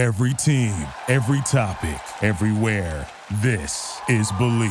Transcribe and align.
Every 0.00 0.32
team, 0.32 0.72
every 1.08 1.42
topic, 1.42 2.00
everywhere. 2.22 3.06
This 3.42 4.00
is 4.08 4.32
Believe. 4.32 4.70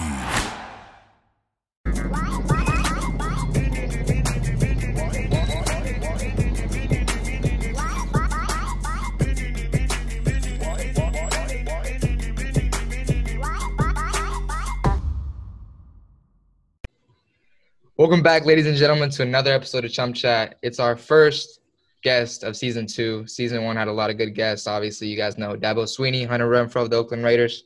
Welcome 17.98 18.24
back, 18.24 18.46
ladies 18.46 18.66
and 18.66 18.76
gentlemen, 18.76 19.12
to 19.12 19.22
another 19.22 19.54
episode 19.54 19.86
of 19.86 19.92
Chum 19.92 20.12
Chat. 20.12 20.58
It's 20.64 20.80
our 20.80 20.98
first 20.98 21.59
guest 22.04 22.44
of 22.44 22.56
season 22.56 22.86
two. 22.86 23.26
Season 23.28 23.64
one 23.64 23.76
had 23.76 23.88
a 23.88 23.94
lot 23.94 24.10
of 24.10 24.18
good 24.18 24.36
guests. 24.36 24.68
Obviously, 24.68 25.08
you 25.08 25.18
guys 25.18 25.38
know 25.38 25.56
Dabo 25.56 25.84
Swinney, 25.84 26.28
Hunter 26.28 26.48
Renfrow 26.48 26.84
of 26.84 26.90
the 26.90 26.98
Oakland 26.98 27.24
Raiders. 27.24 27.64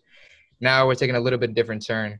Now 0.60 0.88
we're 0.88 0.96
taking 0.96 1.16
a 1.16 1.20
little 1.20 1.40
bit 1.40 1.54
different 1.54 1.86
turn. 1.86 2.20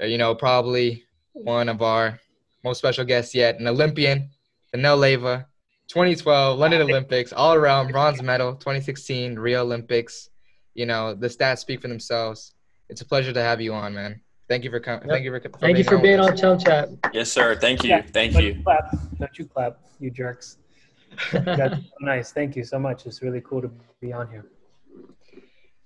Uh, 0.00 0.06
You 0.06 0.18
know, 0.18 0.34
probably 0.34 1.04
one 1.32 1.68
of 1.68 1.82
our 1.82 2.18
most 2.64 2.78
special 2.78 3.04
guests 3.04 3.34
yet, 3.34 3.58
an 3.60 3.66
Olympian, 3.66 4.30
Danell 4.74 4.98
Leyva, 4.98 5.46
2012 5.88 6.58
London 6.58 6.82
Olympics, 6.82 7.32
all 7.32 7.54
around 7.54 7.90
bronze 7.90 8.22
medal, 8.22 8.52
2016 8.54 9.38
Rio 9.38 9.62
Olympics. 9.62 10.30
You 10.74 10.86
know, 10.86 11.14
the 11.14 11.26
stats 11.26 11.58
speak 11.58 11.82
for 11.82 11.88
themselves. 11.88 12.54
It's 12.88 13.00
a 13.00 13.04
pleasure 13.04 13.32
to 13.32 13.42
have 13.42 13.60
you 13.60 13.72
on, 13.74 13.94
man. 13.94 14.20
Thank 14.48 14.64
you 14.64 14.70
for 14.70 14.80
coming. 14.80 15.08
Thank 15.08 15.24
you 15.24 15.30
for, 15.30 15.40
for 15.40 15.58
Thank 15.58 15.78
you 15.78 15.84
for 15.84 15.96
with 15.96 16.02
being 16.02 16.18
on 16.20 16.36
Chum 16.36 16.58
Chat. 16.58 16.88
Yes, 17.12 17.30
sir. 17.30 17.56
Thank 17.56 17.84
you. 17.84 17.90
Yeah, 17.90 18.02
Thank 18.02 18.32
don't 18.32 18.42
you. 18.44 18.62
Clap. 18.64 18.90
Don't 19.18 19.38
you 19.38 19.44
clap, 19.46 19.78
you 20.00 20.10
jerks. 20.10 20.58
That's 21.32 21.80
nice. 22.00 22.32
Thank 22.32 22.56
you 22.56 22.64
so 22.64 22.78
much. 22.78 23.06
It's 23.06 23.22
really 23.22 23.40
cool 23.40 23.62
to 23.62 23.70
be 24.00 24.12
on 24.12 24.28
here. 24.30 24.46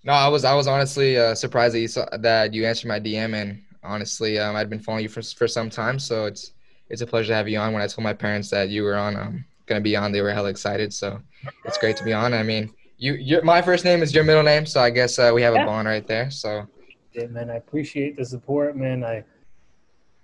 No, 0.05 0.13
I 0.13 0.29
was 0.29 0.45
I 0.45 0.55
was 0.55 0.67
honestly 0.67 1.17
uh, 1.17 1.35
surprised 1.35 1.75
that 1.75 1.81
you 1.81 1.89
saw, 1.89 2.05
that 2.19 2.53
you 2.53 2.67
answered 2.67 2.89
my 2.89 3.01
DM, 3.01 3.35
and 3.35 3.63
honestly, 3.83 4.39
um, 4.39 4.55
I'd 4.55 4.69
been 4.69 4.81
following 4.81 5.05
you 5.05 5.09
for 5.09 5.23
for 5.23 5.49
some 5.49 5.71
time, 5.71 5.99
so 5.99 6.27
it's 6.27 6.53
it's 6.91 7.01
a 7.01 7.07
pleasure 7.07 7.29
to 7.29 7.35
have 7.35 7.49
you 7.49 7.59
on. 7.59 7.73
When 7.73 7.83
I 7.83 7.87
told 7.87 8.05
my 8.05 8.13
parents 8.13 8.51
that 8.51 8.69
you 8.69 8.83
were 8.83 8.97
on, 8.97 9.17
um, 9.17 9.45
gonna 9.67 9.81
be 9.81 9.97
on, 9.97 10.13
they 10.13 10.21
were 10.21 10.31
hella 10.31 10.51
excited. 10.51 10.93
So 10.93 11.21
it's 11.65 11.79
great 11.79 11.97
to 11.97 12.05
be 12.05 12.13
on. 12.13 12.35
I 12.35 12.43
mean, 12.43 12.71
you 12.99 13.15
your 13.15 13.43
my 13.43 13.63
first 13.63 13.85
name 13.85 14.03
is 14.03 14.15
your 14.15 14.25
middle 14.25 14.43
name, 14.43 14.67
so 14.67 14.81
I 14.81 14.91
guess 14.91 15.19
uh, 15.19 15.33
we 15.35 15.41
have 15.41 15.55
a 15.55 15.65
bond 15.65 15.89
right 15.89 16.07
there. 16.07 16.31
So 16.31 16.69
Yeah, 17.15 17.27
man, 17.27 17.51
I 17.51 17.57
appreciate 17.57 18.17
the 18.17 18.27
support, 18.27 18.77
man. 18.77 19.05
I 19.05 19.25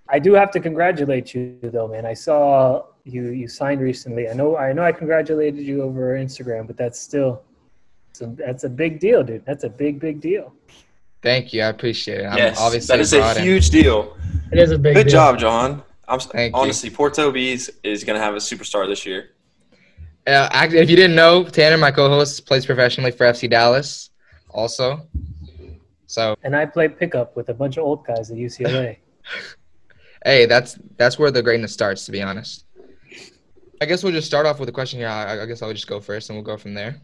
I 0.09 0.19
do 0.19 0.33
have 0.33 0.51
to 0.51 0.59
congratulate 0.59 1.33
you 1.33 1.57
though, 1.63 1.87
man. 1.87 2.05
I 2.05 2.13
saw 2.13 2.83
you 3.03 3.29
you 3.29 3.47
signed 3.47 3.81
recently. 3.81 4.29
I 4.29 4.33
know 4.33 4.57
I 4.57 4.73
know 4.73 4.83
I 4.83 4.91
congratulated 4.91 5.61
you 5.65 5.81
over 5.83 6.15
Instagram, 6.17 6.67
but 6.67 6.77
that's 6.77 6.99
still 6.99 7.43
it's 8.09 8.21
a, 8.21 8.27
that's 8.27 8.63
a 8.63 8.69
big 8.69 8.99
deal, 8.99 9.23
dude. 9.23 9.45
That's 9.45 9.63
a 9.63 9.69
big 9.69 9.99
big 9.99 10.21
deal. 10.21 10.53
thank 11.21 11.53
you, 11.53 11.61
I 11.63 11.67
appreciate 11.67 12.21
it. 12.21 12.25
I'm 12.25 12.37
Yes, 12.37 12.59
obviously 12.59 12.87
that 12.95 12.99
is 13.01 13.13
a 13.13 13.17
broad 13.17 13.37
and- 13.37 13.45
huge 13.45 13.69
deal. 13.69 14.17
It 14.51 14.59
is 14.59 14.71
a 14.71 14.77
big 14.77 14.95
Good 14.95 15.03
deal. 15.07 15.11
job, 15.13 15.39
John. 15.39 15.83
I'm 16.07 16.17
s- 16.17 16.25
Thank 16.27 16.53
you. 16.55 16.61
honestly, 16.61 16.89
Porto 16.89 17.31
Bees 17.31 17.69
is 17.83 18.03
going 18.03 18.17
to 18.19 18.23
have 18.23 18.33
a 18.33 18.37
superstar 18.37 18.85
this 18.87 19.05
year. 19.05 19.29
Uh, 20.27 20.49
act- 20.51 20.73
if 20.73 20.89
you 20.89 20.95
didn't 20.97 21.15
know, 21.15 21.43
Tanner, 21.45 21.77
my 21.77 21.89
co-host, 21.91 22.45
plays 22.45 22.65
professionally 22.65 23.11
for 23.11 23.25
FC 23.25 23.49
Dallas, 23.49 24.09
also. 24.49 25.07
So 26.07 26.35
And 26.43 26.53
I 26.55 26.65
play 26.65 26.89
pickup 26.89 27.35
with 27.37 27.47
a 27.49 27.53
bunch 27.53 27.77
of 27.77 27.85
old 27.85 28.05
guys 28.05 28.29
at 28.31 28.37
UCLA. 28.37 28.97
Hey, 30.23 30.45
that's 30.45 30.77
that's 30.97 31.17
where 31.17 31.31
the 31.31 31.41
greatness 31.41 31.73
starts, 31.73 32.05
to 32.05 32.11
be 32.11 32.21
honest. 32.21 32.65
I 33.81 33.85
guess 33.85 34.03
we'll 34.03 34.13
just 34.13 34.27
start 34.27 34.45
off 34.45 34.59
with 34.59 34.69
a 34.69 34.71
question 34.71 34.99
here. 34.99 35.09
I, 35.09 35.41
I 35.41 35.45
guess 35.45 35.61
I'll 35.61 35.73
just 35.73 35.87
go 35.87 35.99
first, 35.99 36.29
and 36.29 36.37
we'll 36.37 36.45
go 36.45 36.57
from 36.57 36.73
there. 36.73 37.01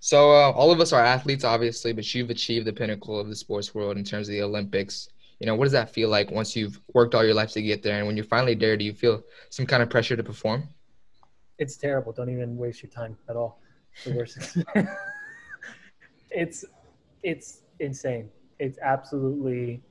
So, 0.00 0.30
uh, 0.30 0.52
all 0.52 0.70
of 0.70 0.80
us 0.80 0.92
are 0.92 1.04
athletes, 1.04 1.44
obviously, 1.44 1.92
but 1.92 2.14
you've 2.14 2.30
achieved 2.30 2.66
the 2.66 2.72
pinnacle 2.72 3.18
of 3.18 3.28
the 3.28 3.34
sports 3.34 3.74
world 3.74 3.96
in 3.96 4.04
terms 4.04 4.28
of 4.28 4.32
the 4.32 4.42
Olympics. 4.42 5.08
You 5.40 5.46
know, 5.46 5.56
what 5.56 5.64
does 5.64 5.72
that 5.72 5.90
feel 5.90 6.08
like 6.08 6.30
once 6.30 6.54
you've 6.56 6.80
worked 6.94 7.14
all 7.14 7.24
your 7.24 7.34
life 7.34 7.50
to 7.52 7.62
get 7.62 7.82
there, 7.82 7.98
and 7.98 8.06
when 8.06 8.16
you're 8.16 8.24
finally 8.24 8.54
there, 8.54 8.76
do 8.76 8.84
you 8.84 8.92
feel 8.92 9.22
some 9.50 9.66
kind 9.66 9.82
of 9.82 9.90
pressure 9.90 10.16
to 10.16 10.22
perform? 10.22 10.68
it's 11.58 11.76
terrible. 11.76 12.12
Don't 12.12 12.30
even 12.30 12.56
waste 12.56 12.82
your 12.82 12.90
time 12.90 13.16
at 13.28 13.36
all. 13.36 13.60
The 14.04 14.12
worst. 14.12 14.58
it's 16.30 16.64
it's 17.22 17.62
insane. 17.80 18.30
It's 18.60 18.78
absolutely 18.80 19.82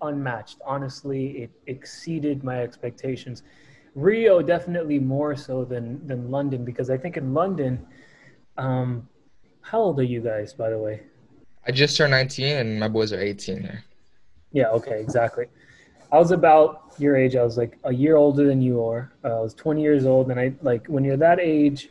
unmatched. 0.00 0.58
Honestly, 0.64 1.42
it 1.42 1.50
exceeded 1.66 2.42
my 2.42 2.62
expectations. 2.62 3.42
Rio 3.94 4.40
definitely 4.40 4.98
more 4.98 5.36
so 5.36 5.64
than 5.64 6.06
than 6.06 6.30
London 6.30 6.64
because 6.64 6.90
I 6.90 6.96
think 6.96 7.16
in 7.16 7.34
London, 7.34 7.86
um, 8.56 9.08
how 9.62 9.80
old 9.80 9.98
are 10.00 10.04
you 10.04 10.20
guys 10.20 10.52
by 10.52 10.70
the 10.70 10.78
way? 10.78 11.02
I 11.66 11.72
just 11.72 11.96
turned 11.96 12.10
19, 12.12 12.56
and 12.56 12.80
my 12.80 12.88
boys 12.88 13.12
are 13.12 13.20
18 13.20 13.60
here. 13.60 13.84
Yeah, 14.52 14.68
okay, 14.70 15.00
exactly. 15.00 15.46
I 16.10 16.18
was 16.18 16.30
about 16.30 16.92
your 16.98 17.16
age. 17.16 17.36
I 17.36 17.44
was 17.44 17.56
like 17.56 17.78
a 17.84 17.92
year 17.92 18.16
older 18.16 18.46
than 18.46 18.60
you 18.60 18.82
are. 18.84 19.12
Uh, 19.24 19.38
I 19.38 19.40
was 19.40 19.54
20 19.54 19.80
years 19.80 20.06
old, 20.06 20.30
and 20.30 20.40
I 20.40 20.54
like 20.62 20.86
when 20.86 21.04
you're 21.04 21.16
that 21.18 21.38
age, 21.38 21.88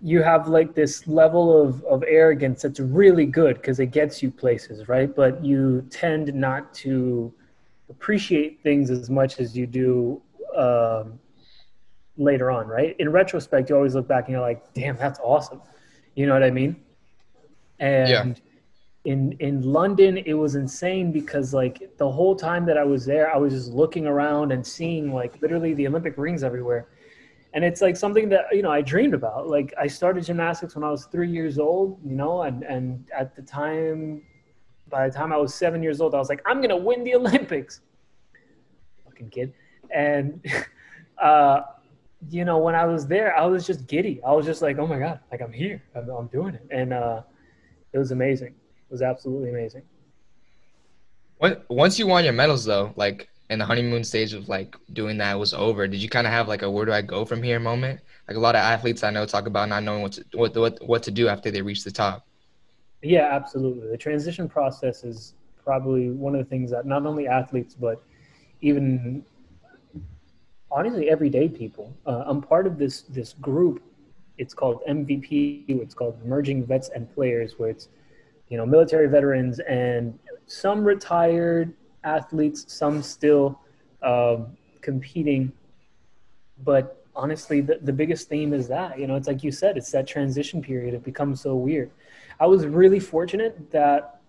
you 0.00 0.22
have 0.22 0.48
like 0.48 0.74
this 0.74 1.06
level 1.06 1.60
of, 1.60 1.84
of 1.84 2.02
arrogance 2.08 2.62
that's 2.62 2.80
really 2.80 3.26
good 3.26 3.56
because 3.56 3.78
it 3.80 3.90
gets 3.92 4.22
you 4.22 4.30
places, 4.30 4.88
right? 4.88 5.14
But 5.14 5.44
you 5.44 5.86
tend 5.90 6.32
not 6.34 6.72
to 6.74 7.32
appreciate 7.90 8.62
things 8.62 8.90
as 8.90 9.10
much 9.10 9.40
as 9.40 9.56
you 9.56 9.66
do 9.66 10.22
um, 10.56 11.18
later 12.16 12.50
on, 12.50 12.66
right? 12.66 12.96
In 12.98 13.10
retrospect, 13.10 13.70
you 13.70 13.76
always 13.76 13.94
look 13.94 14.08
back 14.08 14.24
and 14.24 14.32
you're 14.32 14.40
like, 14.40 14.72
damn, 14.74 14.96
that's 14.96 15.18
awesome. 15.22 15.60
You 16.14 16.26
know 16.26 16.32
what 16.32 16.42
I 16.42 16.50
mean? 16.50 16.76
And 17.78 18.40
in 19.04 19.32
in 19.40 19.62
London, 19.62 20.18
it 20.18 20.34
was 20.34 20.54
insane 20.54 21.10
because 21.10 21.54
like 21.54 21.96
the 21.96 22.10
whole 22.10 22.36
time 22.36 22.66
that 22.66 22.76
I 22.76 22.84
was 22.84 23.06
there, 23.06 23.34
I 23.34 23.38
was 23.38 23.52
just 23.52 23.70
looking 23.72 24.06
around 24.06 24.52
and 24.52 24.66
seeing 24.66 25.12
like 25.12 25.40
literally 25.40 25.72
the 25.74 25.86
Olympic 25.86 26.18
rings 26.18 26.44
everywhere. 26.44 26.88
And 27.54 27.64
it's 27.64 27.80
like 27.80 27.96
something 27.96 28.28
that 28.28 28.44
you 28.52 28.62
know 28.62 28.70
I 28.70 28.82
dreamed 28.82 29.14
about. 29.14 29.48
Like 29.48 29.72
I 29.78 29.86
started 29.86 30.24
gymnastics 30.24 30.74
when 30.74 30.84
I 30.84 30.90
was 30.90 31.06
three 31.06 31.30
years 31.30 31.58
old, 31.58 31.98
you 32.04 32.14
know, 32.14 32.42
and 32.42 32.62
and 32.64 33.08
at 33.16 33.34
the 33.34 33.42
time, 33.42 34.22
by 34.90 35.08
the 35.08 35.14
time 35.14 35.32
I 35.32 35.36
was 35.36 35.54
seven 35.54 35.82
years 35.82 36.00
old, 36.00 36.14
I 36.14 36.18
was 36.18 36.28
like, 36.28 36.42
I'm 36.46 36.60
gonna 36.60 36.76
win 36.76 37.04
the 37.04 37.14
Olympics. 37.20 37.80
Fucking 39.04 39.30
kid, 39.30 39.54
and 39.94 40.44
uh, 41.22 41.62
you 42.28 42.44
know 42.44 42.58
when 42.58 42.74
I 42.74 42.84
was 42.86 43.06
there, 43.06 43.36
I 43.36 43.46
was 43.46 43.66
just 43.66 43.86
giddy. 43.86 44.20
I 44.26 44.32
was 44.32 44.44
just 44.44 44.62
like, 44.62 44.78
oh 44.78 44.86
my 44.86 44.98
god, 44.98 45.20
like 45.30 45.40
I'm 45.40 45.52
here, 45.52 45.82
I'm, 45.94 46.08
I'm 46.10 46.26
doing 46.26 46.54
it, 46.54 46.66
and 46.70 46.92
uh, 46.92 47.22
it 47.92 47.98
was 47.98 48.10
amazing. 48.10 48.48
It 48.48 48.92
was 48.92 49.02
absolutely 49.02 49.50
amazing. 49.50 49.82
Once 51.70 51.98
you 51.98 52.06
won 52.06 52.24
your 52.24 52.34
medals, 52.34 52.66
though, 52.66 52.92
like 52.96 53.30
and 53.48 53.60
the 53.60 53.64
honeymoon 53.64 54.04
stage 54.04 54.34
of 54.34 54.48
like 54.48 54.76
doing 54.92 55.18
that 55.18 55.38
was 55.38 55.54
over, 55.54 55.88
did 55.88 56.02
you 56.02 56.08
kind 56.08 56.26
of 56.26 56.32
have 56.32 56.48
like 56.48 56.62
a 56.62 56.70
where 56.70 56.84
do 56.84 56.92
I 56.92 57.02
go 57.02 57.24
from 57.24 57.42
here 57.42 57.58
moment? 57.58 58.00
Like 58.28 58.36
a 58.36 58.40
lot 58.40 58.54
of 58.54 58.60
athletes 58.60 59.02
I 59.02 59.10
know 59.10 59.24
talk 59.26 59.46
about 59.46 59.68
not 59.68 59.82
knowing 59.82 60.02
what 60.02 60.12
to, 60.12 60.24
what, 60.34 60.56
what 60.56 60.78
what 60.86 61.02
to 61.04 61.10
do 61.10 61.28
after 61.28 61.50
they 61.50 61.62
reach 61.62 61.82
the 61.82 61.90
top. 61.90 62.26
Yeah, 63.02 63.28
absolutely. 63.32 63.88
The 63.88 63.96
transition 63.96 64.48
process 64.48 65.04
is 65.04 65.34
probably 65.64 66.10
one 66.10 66.34
of 66.34 66.38
the 66.40 66.48
things 66.48 66.70
that 66.70 66.86
not 66.86 67.06
only 67.06 67.26
athletes 67.28 67.74
but 67.74 68.02
even 68.60 69.24
honestly 70.70 71.10
everyday 71.10 71.48
people. 71.48 71.94
Uh, 72.06 72.24
I'm 72.26 72.40
part 72.40 72.66
of 72.66 72.78
this 72.78 73.02
this 73.02 73.34
group. 73.34 73.82
It's 74.38 74.54
called 74.54 74.80
MVP. 74.88 75.64
It's 75.68 75.94
called 75.94 76.18
Emerging 76.24 76.64
Vets 76.66 76.90
and 76.94 77.12
Players, 77.14 77.58
where 77.58 77.70
it's 77.70 77.88
you 78.48 78.56
know 78.56 78.66
military 78.66 79.08
veterans 79.08 79.60
and 79.60 80.18
some 80.46 80.84
retired 80.84 81.72
athletes, 82.04 82.64
some 82.72 83.02
still 83.02 83.60
um, 84.02 84.56
competing. 84.80 85.52
But 86.64 87.04
honestly, 87.14 87.60
the, 87.60 87.78
the 87.82 87.92
biggest 87.92 88.28
theme 88.28 88.52
is 88.52 88.68
that 88.68 88.98
you 88.98 89.06
know 89.06 89.16
it's 89.16 89.28
like 89.28 89.42
you 89.42 89.52
said, 89.52 89.76
it's 89.76 89.90
that 89.92 90.06
transition 90.06 90.62
period. 90.62 90.94
It 90.94 91.04
becomes 91.04 91.40
so 91.40 91.54
weird. 91.56 91.90
I 92.40 92.46
was 92.46 92.66
really 92.66 92.98
fortunate 92.98 93.70
that 93.70 94.20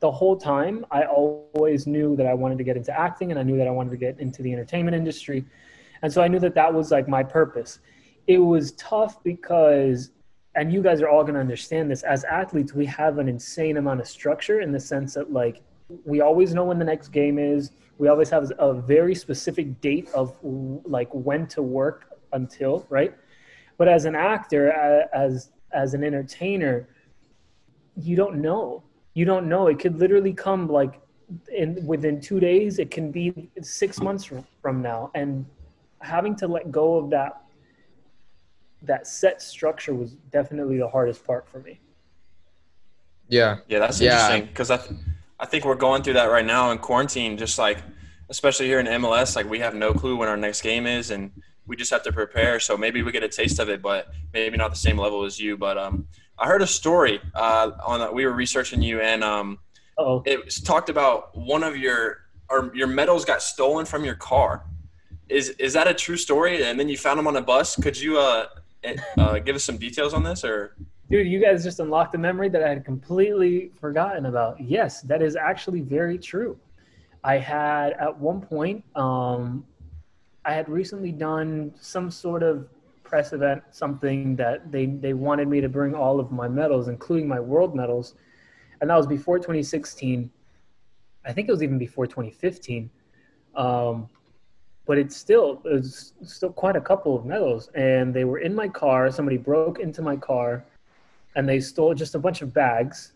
the 0.00 0.10
whole 0.10 0.36
time 0.36 0.84
I 0.90 1.04
always 1.04 1.86
knew 1.86 2.14
that 2.16 2.26
I 2.26 2.34
wanted 2.34 2.58
to 2.58 2.64
get 2.64 2.76
into 2.76 2.96
acting 2.96 3.30
and 3.30 3.40
I 3.40 3.42
knew 3.42 3.56
that 3.56 3.66
I 3.66 3.70
wanted 3.70 3.90
to 3.90 3.96
get 3.96 4.20
into 4.20 4.42
the 4.42 4.52
entertainment 4.52 4.94
industry. 4.94 5.44
And 6.02 6.12
so 6.12 6.22
I 6.22 6.28
knew 6.28 6.38
that 6.40 6.54
that 6.54 6.72
was 6.72 6.90
like 6.90 7.08
my 7.08 7.24
purpose. 7.24 7.80
It 8.26 8.38
was 8.38 8.72
tough 8.72 9.22
because, 9.24 10.10
and 10.54 10.72
you 10.72 10.82
guys 10.82 11.00
are 11.00 11.08
all 11.08 11.22
going 11.22 11.34
to 11.34 11.40
understand 11.40 11.90
this, 11.90 12.02
as 12.02 12.22
athletes, 12.24 12.74
we 12.74 12.84
have 12.86 13.18
an 13.18 13.28
insane 13.28 13.78
amount 13.78 14.00
of 14.00 14.06
structure 14.06 14.60
in 14.60 14.70
the 14.70 14.78
sense 14.78 15.14
that 15.14 15.32
like 15.32 15.62
we 16.04 16.20
always 16.20 16.54
know 16.54 16.66
when 16.66 16.78
the 16.78 16.84
next 16.84 17.08
game 17.08 17.38
is. 17.38 17.72
We 17.96 18.08
always 18.08 18.28
have 18.28 18.52
a 18.58 18.74
very 18.74 19.14
specific 19.14 19.80
date 19.80 20.08
of 20.10 20.36
like 20.42 21.08
when 21.12 21.46
to 21.48 21.62
work 21.62 22.18
until, 22.32 22.86
right? 22.90 23.14
But 23.78 23.88
as 23.88 24.04
an 24.04 24.14
actor, 24.14 24.70
as 25.14 25.50
as 25.72 25.94
an 25.94 26.04
entertainer, 26.04 26.88
you 28.00 28.16
don't 28.16 28.36
know. 28.36 28.82
You 29.14 29.24
don't 29.24 29.48
know. 29.48 29.66
It 29.66 29.78
could 29.78 29.98
literally 29.98 30.32
come 30.32 30.68
like 30.68 31.00
in 31.54 31.84
within 31.86 32.20
two 32.20 32.40
days. 32.40 32.78
It 32.78 32.90
can 32.90 33.10
be 33.10 33.50
six 33.62 34.00
months 34.00 34.24
from, 34.24 34.44
from 34.62 34.82
now, 34.82 35.10
and 35.14 35.44
having 36.00 36.36
to 36.36 36.46
let 36.48 36.70
go 36.70 36.96
of 36.96 37.10
that 37.10 37.42
that 38.82 39.06
set 39.06 39.42
structure 39.42 39.94
was 39.94 40.12
definitely 40.30 40.78
the 40.78 40.88
hardest 40.88 41.24
part 41.24 41.48
for 41.48 41.58
me. 41.60 41.80
Yeah. 43.28 43.58
Yeah, 43.68 43.78
that's 43.78 44.00
interesting 44.00 44.46
because 44.46 44.70
I, 44.70 44.76
th- 44.78 44.98
I 45.38 45.46
think 45.46 45.64
we're 45.64 45.74
going 45.74 46.02
through 46.02 46.14
that 46.14 46.26
right 46.26 46.44
now 46.44 46.70
in 46.70 46.78
quarantine. 46.78 47.36
Just 47.36 47.58
like, 47.58 47.78
especially 48.28 48.66
here 48.66 48.80
in 48.80 48.86
MLS, 48.86 49.36
like 49.36 49.48
we 49.48 49.58
have 49.58 49.74
no 49.74 49.92
clue 49.92 50.16
when 50.16 50.28
our 50.28 50.36
next 50.36 50.62
game 50.62 50.86
is, 50.86 51.10
and 51.10 51.30
we 51.66 51.76
just 51.76 51.90
have 51.90 52.02
to 52.04 52.12
prepare. 52.12 52.58
So 52.60 52.76
maybe 52.76 53.02
we 53.02 53.12
get 53.12 53.22
a 53.22 53.28
taste 53.28 53.58
of 53.58 53.68
it, 53.68 53.82
but 53.82 54.08
maybe 54.32 54.56
not 54.56 54.70
the 54.70 54.76
same 54.76 54.98
level 54.98 55.24
as 55.24 55.38
you. 55.38 55.56
But 55.56 55.76
um, 55.76 56.06
I 56.38 56.46
heard 56.46 56.62
a 56.62 56.66
story 56.66 57.20
uh, 57.34 57.72
on 57.84 58.14
we 58.14 58.24
were 58.24 58.32
researching 58.32 58.80
you, 58.82 59.00
and 59.00 59.24
um, 59.24 59.58
it 60.24 60.44
was 60.44 60.60
talked 60.60 60.88
about 60.88 61.36
one 61.36 61.62
of 61.62 61.76
your 61.76 62.18
or 62.48 62.70
your 62.74 62.86
medals 62.86 63.24
got 63.24 63.42
stolen 63.42 63.84
from 63.84 64.04
your 64.04 64.14
car. 64.14 64.64
Is 65.28 65.50
is 65.50 65.72
that 65.72 65.88
a 65.88 65.94
true 65.94 66.16
story? 66.16 66.62
And 66.62 66.78
then 66.78 66.88
you 66.88 66.96
found 66.96 67.18
them 67.18 67.26
on 67.26 67.36
a 67.36 67.42
bus. 67.42 67.76
Could 67.76 67.98
you 67.98 68.18
uh, 68.18 68.46
eh, 68.84 68.96
uh 69.18 69.38
give 69.40 69.56
us 69.56 69.64
some 69.64 69.76
details 69.76 70.14
on 70.14 70.22
this 70.22 70.44
or? 70.44 70.76
dude, 71.10 71.26
you 71.26 71.40
guys 71.40 71.64
just 71.64 71.80
unlocked 71.80 72.14
a 72.14 72.18
memory 72.18 72.48
that 72.50 72.62
I 72.62 72.68
had 72.68 72.84
completely 72.84 73.72
forgotten 73.80 74.26
about. 74.26 74.60
Yes, 74.60 75.00
that 75.02 75.22
is 75.22 75.36
actually 75.36 75.80
very 75.80 76.18
true. 76.18 76.58
I 77.24 77.38
had 77.38 77.94
at 77.94 78.16
one 78.18 78.40
point, 78.40 78.84
um, 78.94 79.64
I 80.44 80.52
had 80.52 80.68
recently 80.68 81.12
done 81.12 81.72
some 81.80 82.10
sort 82.10 82.42
of 82.42 82.68
press 83.08 83.32
event, 83.32 83.62
something 83.70 84.36
that 84.36 84.70
they 84.70 84.86
they 84.86 85.14
wanted 85.14 85.48
me 85.48 85.60
to 85.60 85.68
bring 85.68 85.94
all 85.94 86.20
of 86.20 86.30
my 86.30 86.48
medals, 86.48 86.88
including 86.88 87.26
my 87.26 87.40
world 87.40 87.74
medals, 87.74 88.14
and 88.80 88.90
that 88.90 88.96
was 88.96 89.06
before 89.06 89.38
2016. 89.38 90.30
I 91.24 91.32
think 91.32 91.48
it 91.48 91.52
was 91.52 91.62
even 91.62 91.78
before 91.78 92.06
2015. 92.06 92.90
Um, 93.56 94.08
but 94.86 94.98
it's 94.98 95.16
still 95.16 95.60
it 95.64 95.72
was 95.72 96.12
still 96.22 96.52
quite 96.52 96.76
a 96.76 96.80
couple 96.80 97.16
of 97.16 97.24
medals, 97.24 97.70
and 97.74 98.12
they 98.14 98.24
were 98.24 98.38
in 98.38 98.54
my 98.54 98.68
car. 98.68 99.10
Somebody 99.10 99.36
broke 99.36 99.80
into 99.80 100.02
my 100.02 100.16
car, 100.16 100.64
and 101.34 101.48
they 101.48 101.60
stole 101.60 101.94
just 101.94 102.14
a 102.14 102.18
bunch 102.18 102.42
of 102.42 102.52
bags, 102.52 103.12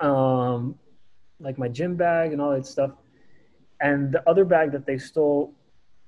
um, 0.00 0.78
like 1.40 1.58
my 1.58 1.68
gym 1.68 1.96
bag 1.96 2.32
and 2.32 2.40
all 2.40 2.52
that 2.52 2.66
stuff. 2.66 2.92
And 3.80 4.12
the 4.12 4.28
other 4.28 4.44
bag 4.44 4.72
that 4.72 4.86
they 4.86 4.98
stole 4.98 5.52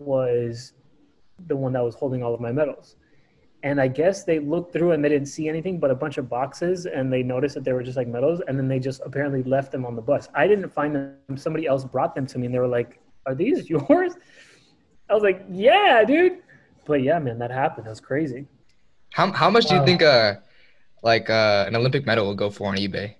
was 0.00 0.72
the 1.46 1.56
one 1.56 1.72
that 1.72 1.84
was 1.84 1.94
holding 1.94 2.22
all 2.22 2.34
of 2.34 2.40
my 2.40 2.52
medals. 2.52 2.96
And 3.62 3.80
I 3.80 3.88
guess 3.88 4.24
they 4.24 4.38
looked 4.38 4.72
through 4.72 4.92
and 4.92 5.04
they 5.04 5.10
didn't 5.10 5.28
see 5.28 5.48
anything 5.48 5.78
but 5.78 5.90
a 5.90 5.94
bunch 5.94 6.16
of 6.16 6.30
boxes 6.30 6.86
and 6.86 7.12
they 7.12 7.22
noticed 7.22 7.54
that 7.56 7.64
they 7.64 7.74
were 7.74 7.82
just 7.82 7.96
like 7.96 8.08
medals 8.08 8.40
and 8.48 8.58
then 8.58 8.68
they 8.68 8.78
just 8.78 9.02
apparently 9.04 9.42
left 9.42 9.70
them 9.70 9.84
on 9.84 9.94
the 9.94 10.02
bus. 10.02 10.28
I 10.34 10.46
didn't 10.46 10.70
find 10.70 10.94
them. 10.94 11.36
Somebody 11.36 11.66
else 11.66 11.84
brought 11.84 12.14
them 12.14 12.26
to 12.26 12.38
me 12.38 12.46
and 12.46 12.54
they 12.54 12.58
were 12.58 12.66
like, 12.66 12.98
Are 13.26 13.34
these 13.34 13.68
yours? 13.70 14.14
I 15.10 15.14
was 15.14 15.22
like, 15.22 15.44
Yeah, 15.50 16.04
dude. 16.06 16.38
But 16.86 17.02
yeah, 17.02 17.18
man, 17.18 17.38
that 17.38 17.50
happened. 17.50 17.86
It 17.86 17.90
was 17.90 18.00
crazy. 18.00 18.46
How 19.12 19.30
how 19.32 19.50
much 19.50 19.66
do 19.66 19.74
you 19.74 19.84
think 19.84 20.02
uh 20.02 20.36
like 21.02 21.28
uh 21.28 21.64
an 21.66 21.76
Olympic 21.76 22.06
medal 22.06 22.26
will 22.26 22.34
go 22.34 22.50
for 22.50 22.68
on 22.68 22.76
eBay? 22.76 23.14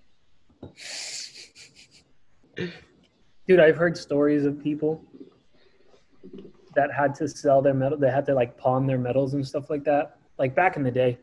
Dude, 3.46 3.58
I've 3.58 3.76
heard 3.76 3.96
stories 3.96 4.44
of 4.44 4.62
people 4.62 5.02
that 6.76 6.92
had 6.92 7.14
to 7.16 7.28
sell 7.28 7.60
their 7.60 7.74
medal. 7.74 7.98
They 7.98 8.10
had 8.10 8.24
to 8.26 8.34
like 8.34 8.56
pawn 8.56 8.86
their 8.86 8.98
medals 8.98 9.34
and 9.34 9.46
stuff 9.46 9.70
like 9.70 9.82
that, 9.84 10.18
like 10.40 10.56
back 10.56 10.76
in 10.76 10.82
the 10.82 10.90
day. 10.90 11.18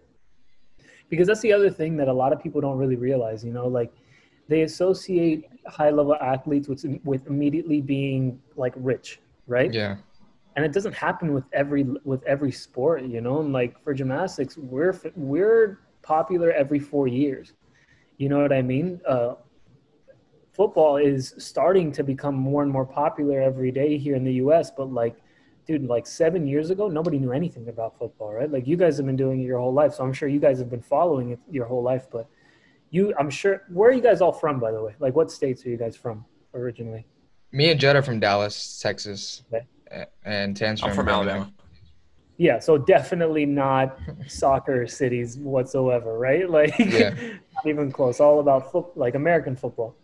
Because 1.10 1.28
that's 1.28 1.42
the 1.42 1.52
other 1.52 1.70
thing 1.70 1.98
that 1.98 2.08
a 2.08 2.14
lot 2.14 2.32
of 2.32 2.42
people 2.42 2.62
don't 2.62 2.78
really 2.78 2.96
realize. 2.96 3.44
You 3.44 3.52
know, 3.52 3.68
like 3.68 3.92
they 4.48 4.62
associate 4.62 5.50
high 5.66 5.90
level 5.90 6.16
athletes 6.22 6.70
with 6.70 6.86
with 7.04 7.28
immediately 7.28 7.82
being 7.82 8.40
like 8.56 8.74
rich, 8.78 9.20
right? 9.48 9.74
Yeah. 9.74 9.98
and 10.56 10.66
it 10.66 10.74
doesn't 10.74 10.94
happen 10.94 11.34
with 11.34 11.46
every 11.54 11.84
with 12.04 12.24
every 12.24 12.52
sport 12.52 13.04
you 13.04 13.22
know 13.22 13.40
and 13.42 13.54
like 13.54 13.82
for 13.84 13.94
gymnastics 13.94 14.58
we're 14.58 14.94
we're 15.16 15.80
popular 16.02 16.52
every 16.52 16.80
four 16.80 17.08
years 17.08 17.54
you 18.18 18.28
know 18.28 18.40
what 18.42 18.52
i 18.52 18.62
mean 18.62 19.00
uh, 19.08 19.36
football 20.58 20.98
is 20.98 21.36
starting 21.38 21.92
to 21.92 22.04
become 22.04 22.34
more 22.34 22.64
and 22.64 22.72
more 22.72 22.86
popular 22.86 23.40
every 23.40 23.72
day 23.72 23.98
here 23.98 24.16
in 24.16 24.24
the 24.24 24.34
us 24.34 24.72
but 24.72 24.92
like 24.92 25.16
dude 25.68 25.84
like 25.86 26.08
seven 26.08 26.48
years 26.48 26.70
ago 26.70 26.88
nobody 26.88 27.20
knew 27.20 27.32
anything 27.34 27.68
about 27.68 27.98
football 28.00 28.34
right 28.34 28.52
like 28.52 28.66
you 28.66 28.78
guys 28.78 28.98
have 28.98 29.06
been 29.06 29.16
doing 29.18 29.42
it 29.42 29.44
your 29.44 29.60
whole 29.60 29.74
life 29.74 29.94
so 29.94 30.04
i'm 30.04 30.14
sure 30.14 30.30
you 30.30 30.40
guys 30.40 30.58
have 30.60 30.70
been 30.70 30.82
following 30.82 31.32
it 31.32 31.40
your 31.52 31.66
whole 31.66 31.84
life 31.84 32.08
but 32.12 32.28
you 32.90 33.14
i'm 33.20 33.30
sure 33.30 33.64
where 33.70 33.90
are 33.90 33.94
you 33.94 34.02
guys 34.02 34.22
all 34.22 34.32
from 34.32 34.60
by 34.60 34.72
the 34.72 34.82
way 34.82 34.94
like 35.00 35.14
what 35.16 35.30
states 35.30 35.66
are 35.66 35.70
you 35.70 35.78
guys 35.78 35.96
from 35.96 36.24
originally 36.54 37.06
Me 37.52 37.70
and 37.72 37.80
Jed 37.80 37.96
are 37.96 38.02
from 38.02 38.20
Dallas, 38.20 38.78
Texas. 38.82 39.44
Okay. 39.54 39.66
And 40.26 40.56
Tan's 40.56 40.84
I'm 40.84 40.94
from 40.94 41.06
Birmingham. 41.06 41.30
Alabama. 41.30 41.54
Yeah, 42.38 42.60
so 42.60 42.78
definitely 42.78 43.46
not 43.46 43.98
soccer 44.28 44.86
cities 44.86 45.38
whatsoever, 45.38 46.20
right? 46.20 46.50
Like, 46.58 46.78
Yeah. 46.78 47.12
not 47.56 47.66
even 47.66 47.90
close. 47.90 48.20
All 48.20 48.42
about 48.42 48.70
foot, 48.72 48.88
like 48.98 49.16
American 49.16 49.56
football. 49.56 49.96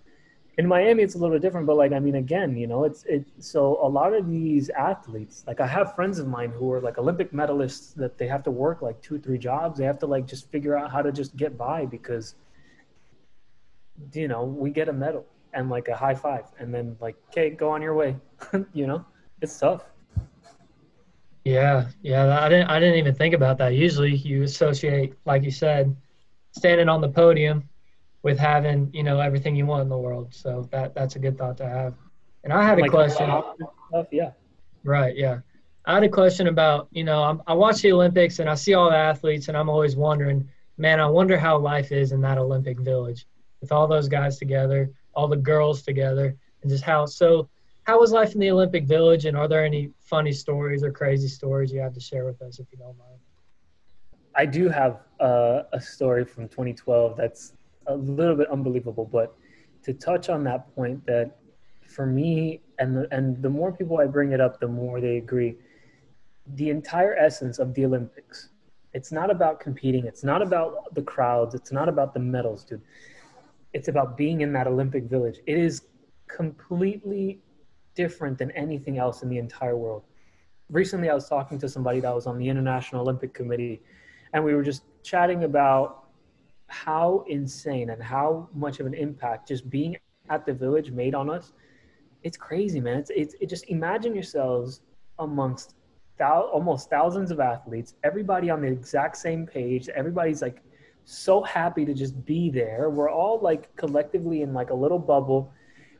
In 0.57 0.67
Miami, 0.67 1.01
it's 1.01 1.15
a 1.15 1.17
little 1.17 1.39
different, 1.39 1.65
but 1.65 1.77
like, 1.77 1.93
I 1.93 1.99
mean, 1.99 2.15
again, 2.15 2.55
you 2.55 2.67
know, 2.67 2.83
it's 2.83 3.03
it. 3.05 3.25
So 3.39 3.79
a 3.81 3.89
lot 3.89 4.13
of 4.13 4.29
these 4.29 4.69
athletes, 4.69 5.43
like, 5.47 5.59
I 5.59 5.65
have 5.65 5.95
friends 5.95 6.19
of 6.19 6.27
mine 6.27 6.51
who 6.51 6.71
are 6.71 6.79
like 6.79 6.99
Olympic 6.99 7.31
medalists 7.31 7.95
that 7.95 8.19
they 8.19 8.27
have 8.27 8.43
to 8.43 8.51
work 8.51 8.83
like 8.83 9.01
two, 9.01 9.17
three 9.17 9.39
jobs. 9.39 9.79
They 9.79 9.85
have 9.85 9.97
to 9.99 10.05
like 10.05 10.27
just 10.27 10.51
figure 10.51 10.77
out 10.77 10.91
how 10.91 11.01
to 11.01 11.11
just 11.11 11.35
get 11.35 11.57
by 11.57 11.85
because, 11.85 12.35
you 14.13 14.27
know, 14.27 14.43
we 14.43 14.69
get 14.69 14.89
a 14.89 14.93
medal 14.93 15.25
and 15.53 15.69
like 15.69 15.87
a 15.87 15.95
high 15.95 16.15
five, 16.15 16.45
and 16.59 16.73
then 16.73 16.97
like, 16.99 17.15
okay, 17.29 17.49
go 17.49 17.69
on 17.69 17.81
your 17.81 17.95
way. 17.95 18.15
you 18.73 18.85
know, 18.85 19.03
it's 19.41 19.57
tough. 19.57 19.85
Yeah, 21.45 21.87
yeah. 22.01 22.39
I 22.39 22.47
didn't. 22.47 22.69
I 22.69 22.79
didn't 22.79 22.99
even 22.99 23.15
think 23.15 23.33
about 23.33 23.57
that. 23.57 23.73
Usually, 23.73 24.15
you 24.15 24.43
associate, 24.43 25.15
like 25.25 25.43
you 25.43 25.51
said, 25.51 25.95
standing 26.51 26.87
on 26.87 27.01
the 27.01 27.09
podium 27.09 27.67
with 28.23 28.39
having, 28.39 28.89
you 28.93 29.03
know, 29.03 29.19
everything 29.19 29.55
you 29.55 29.65
want 29.65 29.83
in 29.83 29.89
the 29.89 29.97
world. 29.97 30.33
So 30.33 30.67
that 30.71 30.95
that's 30.95 31.15
a 31.15 31.19
good 31.19 31.37
thought 31.37 31.57
to 31.57 31.67
have. 31.67 31.93
And 32.43 32.51
I 32.51 32.63
had 32.63 32.79
a 32.79 32.81
Like, 32.81 32.91
question. 32.91 33.29
Stuff, 33.89 34.07
yeah. 34.11 34.31
Right. 34.83 35.15
Yeah. 35.15 35.39
I 35.85 35.95
had 35.95 36.03
a 36.03 36.09
question 36.09 36.47
about, 36.47 36.87
you 36.91 37.03
know, 37.03 37.21
I'm, 37.23 37.41
I 37.45 37.53
watch 37.53 37.81
the 37.81 37.91
Olympics 37.91 38.39
and 38.39 38.49
I 38.49 38.55
see 38.55 38.73
all 38.73 38.89
the 38.89 38.95
athletes, 38.95 39.49
and 39.49 39.57
I'm 39.57 39.69
always 39.69 39.95
wondering, 39.97 40.49
man, 40.77 40.99
I 41.01 41.07
wonder 41.07 41.37
how 41.37 41.57
life 41.57 41.91
is 41.91 42.13
in 42.13 42.21
that 42.21 42.37
Olympic 42.37 42.79
village 42.79 43.25
with 43.59 43.71
all 43.71 43.87
those 43.87 44.07
guys 44.07 44.37
together, 44.37 44.89
all 45.13 45.27
the 45.27 45.35
girls 45.37 45.83
together, 45.83 46.35
and 46.61 46.71
just 46.71 46.83
how. 46.83 47.05
So, 47.05 47.49
how 47.83 47.99
was 47.99 48.13
life 48.13 48.33
in 48.33 48.39
the 48.39 48.49
Olympic 48.49 48.85
village, 48.85 49.25
and 49.25 49.35
are 49.35 49.49
there 49.49 49.65
any 49.65 49.91
funny 49.99 50.31
stories 50.31 50.83
or 50.83 50.91
crazy 50.91 51.27
stories 51.27 51.71
you 51.73 51.81
have 51.81 51.93
to 51.93 51.99
share 51.99 52.23
with 52.23 52.41
us, 52.41 52.59
if 52.59 52.67
you 52.71 52.77
don't 52.77 52.97
mind? 52.97 53.19
I 54.35 54.45
do 54.45 54.69
have 54.69 55.01
uh, 55.19 55.63
a 55.73 55.81
story 55.81 56.23
from 56.23 56.47
2012 56.47 57.17
that's 57.17 57.53
a 57.87 57.95
little 57.95 58.35
bit 58.35 58.49
unbelievable, 58.49 59.05
but 59.05 59.35
to 59.83 59.93
touch 59.93 60.29
on 60.29 60.43
that 60.45 60.73
point, 60.75 61.05
that 61.05 61.37
for 61.81 62.05
me, 62.05 62.61
and 62.79 62.97
the, 62.97 63.07
and 63.11 63.41
the 63.41 63.49
more 63.49 63.71
people 63.71 63.99
I 63.99 64.05
bring 64.05 64.31
it 64.31 64.41
up, 64.41 64.59
the 64.59 64.67
more 64.67 64.99
they 64.99 65.17
agree. 65.17 65.57
The 66.55 66.69
entire 66.69 67.15
essence 67.15 67.59
of 67.59 67.73
the 67.73 67.85
Olympics, 67.85 68.49
it's 68.93 69.11
not 69.11 69.29
about 69.29 69.59
competing. 69.59 70.05
It's 70.05 70.23
not 70.23 70.41
about 70.41 70.93
the 70.93 71.01
crowds. 71.01 71.55
It's 71.55 71.71
not 71.71 71.89
about 71.89 72.13
the 72.13 72.19
medals, 72.19 72.63
dude. 72.63 72.81
It's 73.73 73.87
about 73.87 74.17
being 74.17 74.41
in 74.41 74.53
that 74.53 74.67
Olympic 74.67 75.05
village. 75.05 75.39
It 75.47 75.57
is 75.57 75.83
completely 76.27 77.39
different 77.95 78.37
than 78.37 78.51
anything 78.51 78.97
else 78.97 79.23
in 79.23 79.29
the 79.29 79.37
entire 79.37 79.77
world. 79.77 80.03
Recently, 80.69 81.09
I 81.09 81.13
was 81.13 81.27
talking 81.27 81.59
to 81.59 81.69
somebody 81.69 81.99
that 81.99 82.13
was 82.13 82.25
on 82.25 82.37
the 82.37 82.47
International 82.47 83.01
Olympic 83.01 83.33
Committee, 83.33 83.81
and 84.33 84.43
we 84.43 84.55
were 84.55 84.63
just 84.63 84.83
chatting 85.03 85.43
about 85.43 86.02
how 86.73 87.23
insane 87.27 87.91
and 87.91 88.01
how 88.01 88.49
much 88.53 88.79
of 88.79 88.87
an 88.87 88.95
impact 88.95 89.47
just 89.47 89.69
being 89.69 89.95
at 90.29 90.45
the 90.45 90.53
village 90.53 90.89
made 90.91 91.13
on 91.13 91.29
us. 91.29 91.53
It's 92.23 92.35
crazy, 92.35 92.81
man. 92.81 92.97
It's, 92.97 93.11
it's 93.15 93.35
it 93.39 93.47
just 93.47 93.69
imagine 93.69 94.15
yourselves 94.15 94.81
amongst 95.19 95.75
thou, 96.17 96.41
almost 96.51 96.89
thousands 96.89 97.29
of 97.29 97.39
athletes, 97.39 97.93
everybody 98.03 98.49
on 98.49 98.61
the 98.61 98.67
exact 98.67 99.17
same 99.17 99.45
page. 99.45 99.87
Everybody's 99.89 100.41
like 100.41 100.63
so 101.05 101.43
happy 101.43 101.85
to 101.85 101.93
just 101.93 102.25
be 102.25 102.49
there. 102.49 102.89
We're 102.89 103.11
all 103.11 103.39
like 103.39 103.73
collectively 103.75 104.41
in 104.41 104.53
like 104.53 104.71
a 104.71 104.75
little 104.75 104.99
bubble. 104.99 105.53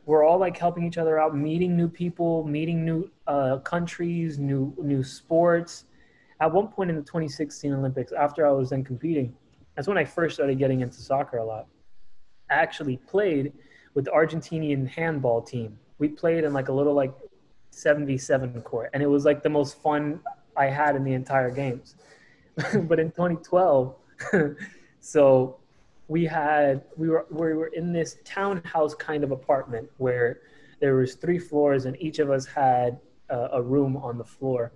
We're 0.06 0.24
all 0.24 0.38
like 0.38 0.56
helping 0.56 0.84
each 0.84 0.98
other 0.98 1.20
out, 1.20 1.36
meeting 1.36 1.76
new 1.76 1.88
people, 1.88 2.44
meeting 2.44 2.84
new 2.84 3.10
uh, 3.28 3.58
countries, 3.58 4.38
new 4.38 4.74
new 4.82 5.04
sports. 5.04 5.84
At 6.40 6.52
one 6.52 6.66
point 6.66 6.90
in 6.90 6.96
the 6.96 7.02
2016 7.02 7.72
Olympics, 7.72 8.12
after 8.12 8.44
I 8.46 8.50
was 8.50 8.70
then 8.70 8.82
competing, 8.82 9.34
that's 9.74 9.88
when 9.88 9.98
I 9.98 10.04
first 10.04 10.34
started 10.34 10.58
getting 10.58 10.80
into 10.80 11.00
soccer 11.00 11.38
a 11.38 11.44
lot. 11.44 11.66
I 12.50 12.54
actually 12.54 12.96
played 12.98 13.52
with 13.94 14.04
the 14.04 14.10
Argentinian 14.10 14.88
handball 14.88 15.42
team. 15.42 15.78
We 15.98 16.08
played 16.08 16.44
in 16.44 16.52
like 16.52 16.68
a 16.68 16.72
little 16.72 16.94
like 16.94 17.12
77 17.70 18.62
court, 18.62 18.90
and 18.92 19.02
it 19.02 19.06
was 19.06 19.24
like 19.24 19.42
the 19.42 19.48
most 19.48 19.80
fun 19.80 20.20
I 20.56 20.66
had 20.66 20.96
in 20.96 21.04
the 21.04 21.12
entire 21.12 21.50
games. 21.50 21.96
but 22.56 23.00
in 23.00 23.10
2012, 23.10 23.96
so 25.00 25.56
we 26.08 26.24
had 26.24 26.82
we 26.96 27.08
were 27.08 27.26
we 27.30 27.54
were 27.54 27.68
in 27.68 27.92
this 27.92 28.18
townhouse 28.24 28.94
kind 28.94 29.24
of 29.24 29.30
apartment 29.30 29.88
where 29.98 30.40
there 30.80 30.96
was 30.96 31.14
three 31.14 31.38
floors 31.38 31.86
and 31.86 31.96
each 32.00 32.18
of 32.18 32.30
us 32.30 32.44
had 32.44 32.98
uh, 33.30 33.48
a 33.52 33.62
room 33.62 33.96
on 33.96 34.18
the 34.18 34.24
floor 34.24 34.72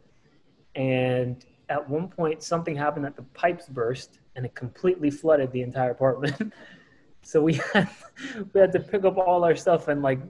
and 0.74 1.44
at 1.68 1.88
one 1.88 2.08
point 2.08 2.42
something 2.42 2.74
happened 2.74 3.04
that 3.04 3.16
the 3.16 3.22
pipes 3.34 3.66
burst 3.68 4.18
and 4.36 4.46
it 4.46 4.54
completely 4.54 5.10
flooded 5.10 5.52
the 5.52 5.62
entire 5.62 5.90
apartment. 5.90 6.52
so 7.22 7.42
we 7.42 7.54
had 7.54 7.88
we 8.52 8.60
had 8.60 8.72
to 8.72 8.80
pick 8.80 9.04
up 9.04 9.18
all 9.18 9.44
our 9.44 9.56
stuff 9.56 9.88
and 9.88 10.02
like 10.02 10.20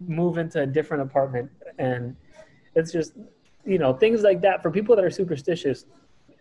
move 0.00 0.38
into 0.38 0.60
a 0.60 0.66
different 0.66 1.02
apartment. 1.02 1.50
And 1.78 2.16
it's 2.74 2.92
just 2.92 3.12
you 3.64 3.78
know 3.78 3.92
things 3.92 4.22
like 4.22 4.40
that 4.42 4.62
for 4.62 4.70
people 4.70 4.96
that 4.96 5.04
are 5.04 5.10
superstitious 5.10 5.84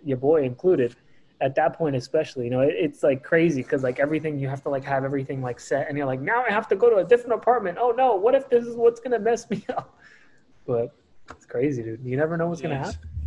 your 0.03 0.17
boy 0.17 0.43
included 0.43 0.95
at 1.39 1.53
that 1.53 1.73
point 1.73 1.95
especially 1.95 2.45
you 2.45 2.49
know 2.49 2.61
it, 2.61 2.73
it's 2.75 3.03
like 3.03 3.23
crazy 3.23 3.61
because 3.61 3.83
like 3.83 3.99
everything 3.99 4.39
you 4.39 4.47
have 4.47 4.63
to 4.63 4.69
like 4.69 4.83
have 4.83 5.03
everything 5.03 5.41
like 5.41 5.59
set 5.59 5.87
and 5.87 5.95
you're 5.97 6.07
like 6.07 6.19
now 6.19 6.43
i 6.43 6.51
have 6.51 6.67
to 6.67 6.75
go 6.75 6.89
to 6.89 6.97
a 6.97 7.03
different 7.03 7.33
apartment. 7.33 7.77
Oh 7.79 7.91
no. 7.91 8.15
What 8.15 8.35
if 8.35 8.49
this 8.49 8.65
is 8.65 8.75
what's 8.75 8.99
gonna 8.99 9.19
mess 9.19 9.49
me 9.49 9.63
up? 9.77 9.99
But 10.65 10.95
it's 11.29 11.45
crazy 11.45 11.83
dude. 11.83 12.03
You 12.03 12.17
never 12.17 12.37
know 12.37 12.47
what's 12.47 12.61
gonna 12.61 12.77
happen 12.77 13.20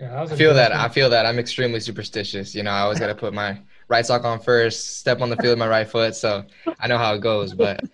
Yeah, 0.00 0.10
that 0.10 0.20
was 0.20 0.32
a 0.32 0.34
I 0.34 0.38
feel 0.38 0.54
that. 0.54 0.72
blessing. 0.72 0.80
I 0.80 0.88
feel 0.88 1.10
that. 1.10 1.26
I'm 1.26 1.38
extremely 1.38 1.80
superstitious. 1.80 2.54
You 2.54 2.62
know, 2.62 2.70
I 2.70 2.80
always 2.80 2.98
got 3.00 3.08
to 3.08 3.14
put 3.14 3.34
my 3.34 3.60
right 3.88 4.06
sock 4.06 4.24
on 4.24 4.40
first, 4.40 4.98
step 4.98 5.20
on 5.20 5.30
the 5.30 5.36
field 5.36 5.52
with 5.52 5.58
my 5.58 5.68
right 5.68 5.88
foot. 5.88 6.14
So 6.14 6.44
I 6.78 6.86
know 6.88 6.98
how 6.98 7.14
it 7.14 7.20
goes. 7.20 7.54
But 7.54 7.84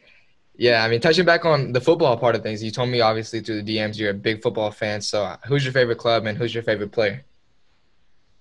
yeah, 0.56 0.84
I 0.84 0.88
mean, 0.88 1.00
touching 1.00 1.25
back 1.25 1.44
on 1.44 1.73
the 1.73 1.80
football 1.80 2.16
part 2.18 2.34
of 2.37 2.42
things, 2.42 2.62
you 2.62 2.70
told 2.70 2.90
me 2.90 3.00
obviously 3.00 3.40
through 3.40 3.62
the 3.62 3.76
DMs 3.76 3.99
you're 3.99 4.11
a 4.11 4.14
big 4.14 4.42
football 4.42 4.70
fan. 4.70 5.00
So 5.00 5.37
who's 5.46 5.64
your 5.64 5.73
favorite 5.73 5.99
club 5.99 6.26
and 6.26 6.37
who's 6.38 6.54
your 6.54 6.62
favorite 6.64 6.92
player? 6.92 7.25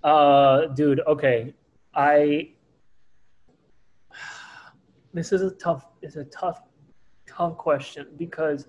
Uh, 0.03 0.67
dude, 0.67 1.01
okay. 1.08 1.53
I 1.96 2.50
this 5.13 5.32
is 5.32 5.41
a 5.41 5.51
tough 5.51 5.88
it's 6.01 6.15
a 6.15 6.25
tough 6.25 6.62
tough 7.27 7.58
question 7.58 8.08
because 8.17 8.67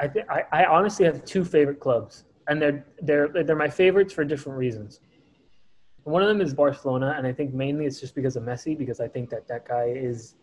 I 0.00 0.08
think 0.08 0.28
I, 0.30 0.44
I 0.52 0.64
honestly 0.64 1.04
have 1.06 1.24
two 1.24 1.44
favorite 1.44 1.80
clubs 1.80 2.24
and 2.48 2.60
they're 2.60 2.84
they're 3.02 3.28
they're 3.28 3.56
my 3.56 3.68
favorites 3.68 4.12
for 4.12 4.24
different 4.24 4.58
reasons. 4.58 5.00
One 6.02 6.22
of 6.22 6.28
them 6.28 6.40
is 6.40 6.52
Barcelona 6.52 7.14
and 7.16 7.26
I 7.26 7.32
think 7.32 7.54
mainly 7.54 7.86
it's 7.86 8.00
just 8.00 8.14
because 8.14 8.36
of 8.36 8.42
Messi 8.42 8.76
because 8.76 9.00
I 9.00 9.08
think 9.08 9.30
that 9.30 9.48
that 9.48 9.66
guy 9.66 9.86
is 9.96 10.34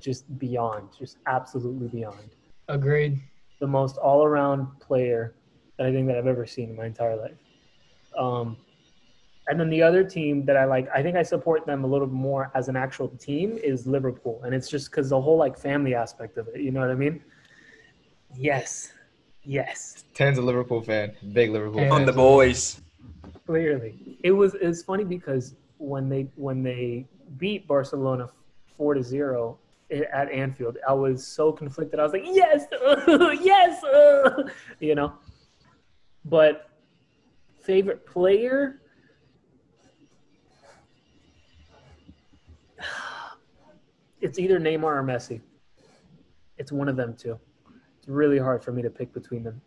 just 0.00 0.38
beyond, 0.38 0.88
just 0.98 1.18
absolutely 1.26 1.88
beyond 1.88 2.30
Agreed. 2.68 3.20
the 3.60 3.66
most 3.66 3.96
all-around 3.98 4.66
player 4.80 5.34
that 5.78 5.86
I 5.86 5.92
think 5.92 6.06
that 6.08 6.16
I've 6.16 6.26
ever 6.26 6.46
seen 6.46 6.70
in 6.70 6.76
my 6.76 6.86
entire 6.86 7.16
life. 7.16 7.38
Um, 8.18 8.56
and 9.48 9.58
then 9.58 9.70
the 9.70 9.82
other 9.82 10.04
team 10.04 10.44
that 10.46 10.56
I 10.56 10.64
like, 10.64 10.88
I 10.94 11.02
think 11.02 11.16
I 11.16 11.22
support 11.22 11.66
them 11.66 11.84
a 11.84 11.86
little 11.86 12.06
more 12.06 12.50
as 12.54 12.68
an 12.68 12.76
actual 12.76 13.08
team 13.08 13.58
is 13.62 13.86
Liverpool, 13.86 14.40
and 14.44 14.54
it's 14.54 14.68
just 14.68 14.90
because 14.90 15.10
the 15.10 15.20
whole 15.20 15.36
like 15.36 15.58
family 15.58 15.94
aspect 15.94 16.38
of 16.38 16.48
it. 16.48 16.60
You 16.60 16.70
know 16.70 16.80
what 16.80 16.90
I 16.90 16.94
mean? 16.94 17.22
Yes, 18.36 18.92
yes, 19.42 20.04
Tan's 20.14 20.38
a 20.38 20.42
Liverpool 20.42 20.82
fan, 20.82 21.12
big 21.32 21.50
Liverpool 21.50 21.80
Yeah. 21.82 21.90
fan. 21.90 22.00
On 22.00 22.06
the 22.06 22.12
boys. 22.12 22.80
clearly. 23.46 24.18
It 24.22 24.32
was 24.32 24.54
it's 24.54 24.82
funny 24.82 25.04
because 25.04 25.54
when 25.78 26.08
they 26.08 26.28
when 26.36 26.62
they 26.62 27.06
beat 27.38 27.66
Barcelona 27.66 28.28
four 28.76 28.94
to 28.94 29.02
zero 29.02 29.58
at 29.90 30.30
Anfield, 30.30 30.78
I 30.88 30.92
was 30.94 31.26
so 31.26 31.52
conflicted. 31.52 32.00
I 32.00 32.04
was 32.04 32.12
like, 32.12 32.24
yes, 32.24 32.64
yes, 33.42 33.82
uh," 33.84 34.48
you 34.80 34.94
know. 34.94 35.14
But 36.24 36.68
favorite 37.60 38.06
player. 38.06 38.80
It's 44.20 44.38
either 44.38 44.60
Neymar 44.60 44.84
or 44.84 45.02
Messi. 45.02 45.40
It's 46.56 46.70
one 46.70 46.88
of 46.88 46.94
them 46.94 47.16
two. 47.16 47.40
It's 48.02 48.08
really 48.08 48.38
hard 48.38 48.64
for 48.64 48.72
me 48.72 48.82
to 48.82 48.90
pick 48.90 49.12
between 49.14 49.44
them. 49.44 49.60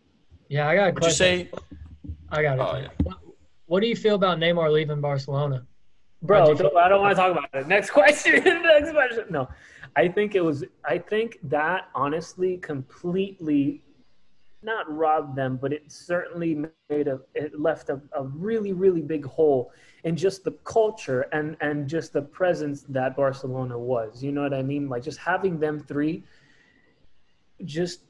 Yeah, 0.50 0.68
I 0.68 0.75
got 0.75 0.89
a 0.89 0.92
Would 0.92 1.06
you 1.06 1.10
say? 1.12 1.50
I 2.30 2.42
got 2.42 2.60
it. 2.60 2.62
Oh, 2.62 2.77
yeah. 2.77 2.88
what, 3.04 3.18
what 3.65 3.80
do 3.80 3.88
you 3.88 3.96
feel 3.96 4.15
about 4.15 4.39
Neymar 4.39 4.70
leaving 4.74 5.00
Barcelona? 5.00 5.65
Bro, 6.22 6.48
don't- 6.48 6.58
feel- 6.58 6.77
I 6.77 6.89
don't 6.89 7.00
want 7.00 7.15
to 7.15 7.22
talk 7.22 7.32
about 7.32 7.50
it. 7.54 7.65
Next 7.70 7.89
question. 8.01 8.44
Next 8.44 8.92
question. 8.92 9.24
No, 9.30 9.48
I 9.96 10.10
think 10.10 10.36
it 10.36 10.42
was. 10.42 10.65
I 10.84 10.98
think 10.98 11.38
that 11.44 11.88
honestly 11.96 12.58
completely, 12.58 13.82
not 14.62 14.94
robbed 14.94 15.38
them, 15.38 15.56
but 15.56 15.72
it 15.72 15.89
certainly 15.89 16.65
made 16.89 17.08
a. 17.08 17.22
It 17.36 17.58
left 17.58 17.88
a, 17.88 18.01
a 18.18 18.24
really 18.25 18.74
really 18.74 19.01
big 19.01 19.24
hole 19.25 19.72
in 20.04 20.18
just 20.18 20.44
the 20.44 20.51
culture 20.65 21.22
and 21.32 21.56
and 21.62 21.88
just 21.88 22.12
the 22.12 22.22
presence 22.22 22.82
that 22.89 23.15
Barcelona 23.15 23.80
was. 23.80 24.22
You 24.22 24.34
know 24.34 24.42
what 24.42 24.54
I 24.54 24.62
mean? 24.62 24.89
Like 24.89 25.04
just 25.04 25.20
having 25.20 25.58
them 25.58 25.80
three. 25.80 26.25
Just 27.63 28.01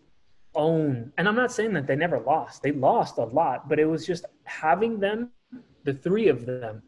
own, 0.55 1.11
and 1.17 1.27
I'm 1.27 1.35
not 1.35 1.51
saying 1.51 1.73
that 1.73 1.87
they 1.87 1.95
never 1.95 2.19
lost. 2.19 2.63
They 2.63 2.71
lost 2.71 3.17
a 3.17 3.25
lot, 3.25 3.69
but 3.69 3.79
it 3.79 3.85
was 3.85 4.05
just 4.05 4.25
having 4.43 4.99
them, 4.99 5.31
the 5.83 5.93
three 5.93 6.27
of 6.27 6.45
them 6.45 6.81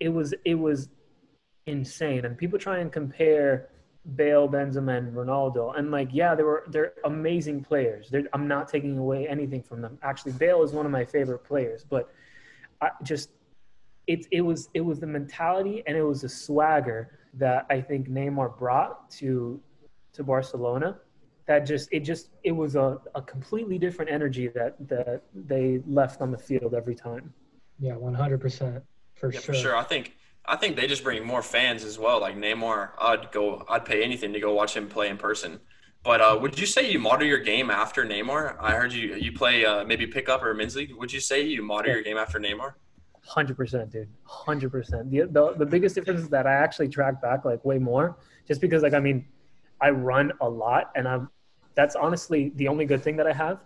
it 0.00 0.08
was 0.08 0.34
it 0.44 0.54
was 0.54 0.88
insane. 1.66 2.24
And 2.24 2.36
people 2.36 2.58
try 2.58 2.78
and 2.78 2.90
compare 2.90 3.68
Bale, 4.16 4.48
Benzema, 4.48 4.96
and 4.96 5.14
Ronaldo, 5.14 5.78
and 5.78 5.90
like, 5.90 6.08
yeah, 6.10 6.34
they 6.34 6.42
were 6.42 6.64
they're 6.68 6.94
amazing 7.04 7.62
players. 7.62 8.08
They're, 8.10 8.24
I'm 8.32 8.48
not 8.48 8.66
taking 8.66 8.98
away 8.98 9.28
anything 9.28 9.62
from 9.62 9.82
them. 9.82 9.98
Actually, 10.02 10.32
Bale 10.32 10.62
is 10.62 10.72
one 10.72 10.86
of 10.86 10.92
my 10.92 11.04
favorite 11.04 11.44
players, 11.44 11.84
but 11.88 12.10
I 12.80 12.90
just 13.04 13.30
it 14.06 14.26
it 14.32 14.40
was 14.40 14.70
it 14.72 14.80
was 14.80 14.98
the 14.98 15.06
mentality 15.06 15.82
and 15.86 15.96
it 15.96 16.02
was 16.02 16.22
the 16.22 16.28
swagger 16.28 17.18
that 17.34 17.66
I 17.70 17.80
think 17.80 18.08
Neymar 18.08 18.58
brought 18.58 19.10
to 19.12 19.60
to 20.14 20.24
Barcelona. 20.24 20.98
That 21.50 21.66
just 21.66 21.88
it 21.90 22.00
just 22.04 22.30
it 22.44 22.52
was 22.52 22.76
a, 22.76 22.98
a 23.16 23.22
completely 23.22 23.76
different 23.76 24.08
energy 24.08 24.46
that 24.58 24.76
that 24.88 25.22
they 25.34 25.82
left 25.84 26.20
on 26.20 26.30
the 26.30 26.38
field 26.38 26.74
every 26.74 26.94
time. 26.94 27.34
Yeah, 27.80 27.94
100% 27.94 28.82
for 29.16 29.32
Yeah, 29.32 29.40
sure. 29.40 29.42
for 29.42 29.54
sure. 29.60 29.76
I 29.76 29.82
think 29.82 30.14
I 30.46 30.54
think 30.54 30.76
they 30.76 30.86
just 30.86 31.02
bring 31.02 31.26
more 31.26 31.42
fans 31.42 31.82
as 31.82 31.98
well. 31.98 32.20
Like 32.20 32.36
Neymar, 32.36 32.90
I'd 33.00 33.32
go. 33.32 33.64
I'd 33.68 33.84
pay 33.84 34.04
anything 34.04 34.32
to 34.34 34.38
go 34.38 34.54
watch 34.54 34.76
him 34.76 34.86
play 34.88 35.08
in 35.08 35.16
person. 35.16 35.58
But 36.04 36.20
uh, 36.20 36.38
would 36.40 36.56
you 36.56 36.66
say 36.66 36.88
you 36.88 37.00
model 37.00 37.26
your 37.26 37.40
game 37.52 37.68
after 37.68 38.04
Neymar? 38.04 38.54
I 38.60 38.70
heard 38.78 38.92
you 38.92 39.16
you 39.16 39.32
play 39.32 39.66
uh, 39.66 39.82
maybe 39.84 40.06
pickup 40.06 40.44
or 40.44 40.54
men's 40.54 40.76
league. 40.76 40.94
Would 41.00 41.12
you 41.12 41.18
say 41.30 41.42
you 41.42 41.64
model 41.64 41.88
Yeah. 41.88 41.94
your 41.96 42.04
game 42.04 42.16
after 42.16 42.38
Neymar? 42.38 42.74
Hundred 43.26 43.56
percent, 43.56 43.90
dude. 43.90 44.08
Hundred 44.22 44.70
percent. 44.70 45.10
The, 45.10 45.22
the 45.36 45.54
the 45.62 45.66
biggest 45.66 45.96
difference 45.96 46.20
is 46.20 46.28
that 46.28 46.46
I 46.46 46.52
actually 46.52 46.90
track 46.90 47.20
back 47.20 47.44
like 47.44 47.64
way 47.64 47.78
more, 47.78 48.06
just 48.46 48.60
because 48.60 48.84
like 48.84 48.94
I 48.94 49.00
mean, 49.00 49.26
I 49.80 49.90
run 49.90 50.30
a 50.40 50.48
lot, 50.48 50.92
and 50.94 51.08
I'm. 51.08 51.28
That's 51.74 51.96
honestly 51.96 52.52
the 52.56 52.68
only 52.68 52.84
good 52.84 53.02
thing 53.02 53.16
that 53.16 53.26
I 53.26 53.32
have, 53.32 53.60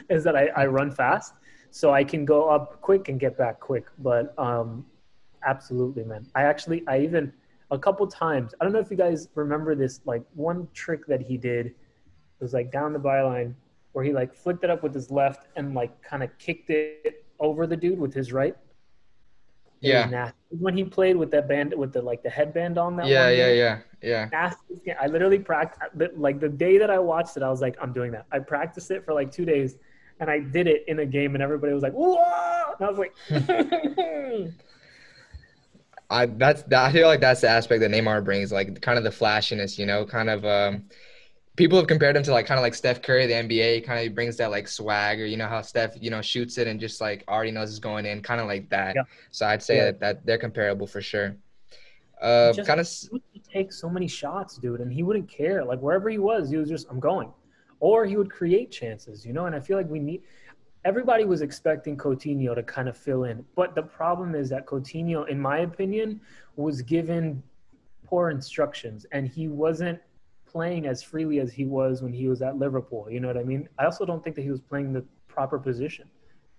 is 0.10 0.24
that 0.24 0.36
I, 0.36 0.46
I 0.48 0.66
run 0.66 0.90
fast, 0.90 1.34
so 1.70 1.92
I 1.92 2.02
can 2.04 2.24
go 2.24 2.48
up 2.48 2.80
quick 2.80 3.08
and 3.08 3.20
get 3.20 3.36
back 3.36 3.60
quick. 3.60 3.86
But 3.98 4.34
um, 4.38 4.86
absolutely, 5.44 6.04
man. 6.04 6.26
I 6.34 6.42
actually 6.42 6.82
I 6.86 7.00
even 7.00 7.32
a 7.70 7.78
couple 7.78 8.06
times. 8.06 8.54
I 8.60 8.64
don't 8.64 8.72
know 8.72 8.78
if 8.78 8.90
you 8.90 8.96
guys 8.96 9.28
remember 9.34 9.74
this. 9.74 10.00
Like 10.04 10.22
one 10.34 10.68
trick 10.72 11.06
that 11.06 11.20
he 11.20 11.36
did 11.36 11.74
was 12.40 12.52
like 12.52 12.70
down 12.70 12.92
the 12.92 12.98
byline 12.98 13.54
where 13.92 14.04
he 14.04 14.12
like 14.12 14.34
flicked 14.34 14.62
it 14.62 14.70
up 14.70 14.82
with 14.82 14.94
his 14.94 15.10
left 15.10 15.46
and 15.56 15.74
like 15.74 16.02
kind 16.02 16.22
of 16.22 16.30
kicked 16.38 16.70
it 16.70 17.24
over 17.40 17.66
the 17.66 17.76
dude 17.76 17.98
with 17.98 18.12
his 18.12 18.32
right. 18.32 18.56
Yeah. 19.80 20.06
nasty. 20.06 20.36
When 20.50 20.76
he 20.76 20.84
played 20.84 21.16
with 21.16 21.30
that 21.32 21.48
band 21.48 21.74
with 21.74 21.92
the 21.92 22.02
like 22.02 22.22
the 22.22 22.30
headband 22.30 22.78
on 22.78 22.96
that. 22.96 23.06
Yeah, 23.06 23.26
one 23.26 23.36
yeah, 23.36 23.52
yeah, 23.52 23.78
yeah. 24.02 24.50
Game. 24.84 24.96
I 25.00 25.06
literally 25.06 25.38
practiced 25.38 25.80
like 26.16 26.40
the 26.40 26.48
day 26.48 26.78
that 26.78 26.90
I 26.90 26.98
watched 26.98 27.36
it. 27.36 27.42
I 27.42 27.50
was 27.50 27.60
like, 27.60 27.76
I'm 27.80 27.92
doing 27.92 28.12
that. 28.12 28.26
I 28.32 28.38
practiced 28.38 28.90
it 28.90 29.04
for 29.04 29.12
like 29.12 29.30
two 29.30 29.44
days, 29.44 29.76
and 30.20 30.30
I 30.30 30.40
did 30.40 30.66
it 30.66 30.84
in 30.88 31.00
a 31.00 31.06
game, 31.06 31.34
and 31.34 31.42
everybody 31.42 31.72
was 31.72 31.82
like, 31.82 31.92
"Whoa!" 31.92 32.16
And 32.78 32.86
I 32.86 32.90
was 32.90 32.98
like, 32.98 33.14
I 36.10 36.26
that's 36.26 36.62
that, 36.64 36.84
I 36.84 36.92
feel 36.92 37.08
like 37.08 37.20
that's 37.20 37.40
the 37.40 37.48
aspect 37.48 37.80
that 37.80 37.90
Neymar 37.90 38.24
brings, 38.24 38.52
like 38.52 38.80
kind 38.80 38.98
of 38.98 39.04
the 39.04 39.10
flashiness, 39.10 39.78
you 39.78 39.86
know, 39.86 40.04
kind 40.06 40.30
of 40.30 40.44
um 40.44 40.84
people 41.56 41.78
have 41.78 41.86
compared 41.86 42.16
him 42.16 42.22
to 42.22 42.32
like 42.32 42.46
kind 42.46 42.58
of 42.58 42.62
like 42.62 42.74
Steph 42.74 43.02
Curry, 43.02 43.26
the 43.26 43.32
NBA, 43.32 43.84
kind 43.84 44.06
of 44.06 44.14
brings 44.14 44.36
that 44.36 44.50
like 44.50 44.68
swagger, 44.68 45.26
you 45.26 45.36
know 45.36 45.48
how 45.48 45.62
Steph, 45.62 45.94
you 46.00 46.10
know, 46.10 46.20
shoots 46.22 46.58
it 46.58 46.66
and 46.66 46.78
just 46.78 47.00
like 47.00 47.24
already 47.28 47.50
knows 47.50 47.70
it's 47.70 47.78
going 47.78 48.06
in, 48.06 48.22
kind 48.22 48.40
of 48.40 48.46
like 48.46 48.68
that. 48.70 48.94
Yeah. 48.94 49.02
So 49.30 49.46
I'd 49.46 49.62
say 49.62 49.76
Yeah. 49.76 49.84
that, 49.86 50.00
that 50.00 50.26
they're 50.26 50.38
comparable 50.38 50.86
for 50.86 51.00
sure. 51.00 51.36
Uh 52.20 52.52
kind 52.64 52.80
of 52.80 52.88
take 53.52 53.72
so 53.72 53.88
many 53.88 54.08
shots, 54.08 54.56
dude, 54.56 54.80
and 54.80 54.92
he 54.92 55.02
wouldn't 55.02 55.28
care. 55.28 55.64
Like 55.64 55.80
wherever 55.80 56.08
he 56.08 56.18
was, 56.18 56.50
he 56.50 56.56
was 56.56 56.68
just, 56.68 56.86
I'm 56.90 57.00
going. 57.00 57.30
Or 57.80 58.06
he 58.06 58.16
would 58.16 58.30
create 58.30 58.70
chances, 58.70 59.26
you 59.26 59.32
know. 59.32 59.46
And 59.46 59.54
I 59.54 59.60
feel 59.60 59.76
like 59.76 59.88
we 59.88 59.98
need. 59.98 60.22
Everybody 60.84 61.24
was 61.24 61.42
expecting 61.42 61.96
Coutinho 61.96 62.54
to 62.54 62.62
kind 62.62 62.88
of 62.88 62.96
fill 62.96 63.24
in, 63.24 63.44
but 63.54 63.74
the 63.74 63.82
problem 63.82 64.34
is 64.34 64.48
that 64.50 64.66
Coutinho, 64.66 65.28
in 65.28 65.38
my 65.40 65.58
opinion, 65.58 66.20
was 66.54 66.80
given 66.80 67.42
poor 68.04 68.30
instructions, 68.30 69.04
and 69.12 69.26
he 69.28 69.48
wasn't 69.48 69.98
playing 70.56 70.86
as 70.86 71.02
freely 71.02 71.38
as 71.38 71.52
he 71.52 71.66
was 71.66 72.00
when 72.00 72.14
he 72.14 72.28
was 72.28 72.40
at 72.40 72.56
Liverpool. 72.56 73.06
You 73.10 73.20
know 73.20 73.28
what 73.28 73.36
I 73.36 73.42
mean? 73.42 73.68
I 73.78 73.84
also 73.84 74.06
don't 74.06 74.24
think 74.24 74.34
that 74.36 74.42
he 74.42 74.50
was 74.50 74.62
playing 74.62 74.90
the 74.90 75.04
proper 75.28 75.58
position. 75.58 76.08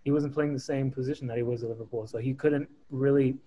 He 0.03 0.11
wasn't 0.11 0.35
playing 0.35 0.53
the 0.53 0.59
same 0.59 0.91
position 0.91 1.25
that 1.29 1.35
he 1.35 1.41
was 1.41 1.63
at 1.63 1.69
Liverpool, 1.69 2.05
so 2.05 2.19
he 2.19 2.35
couldn't 2.35 2.69
really 2.91 3.37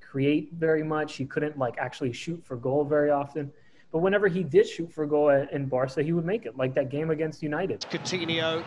create 0.00 0.50
very 0.52 0.84
much. 0.84 1.16
He 1.16 1.24
couldn't 1.24 1.58
like 1.58 1.74
actually 1.76 2.12
shoot 2.12 2.40
for 2.44 2.54
goal 2.54 2.84
very 2.84 3.10
often. 3.10 3.50
But 3.90 3.98
whenever 3.98 4.28
he 4.28 4.44
did 4.44 4.68
shoot 4.68 4.92
for 4.92 5.06
goal 5.06 5.30
in 5.30 5.66
Barca, 5.66 6.04
he 6.04 6.12
would 6.12 6.24
make 6.24 6.46
it. 6.46 6.56
Like 6.56 6.72
that 6.76 6.88
game 6.88 7.10
against 7.10 7.42
United. 7.42 7.80
Coutinho. 7.90 8.62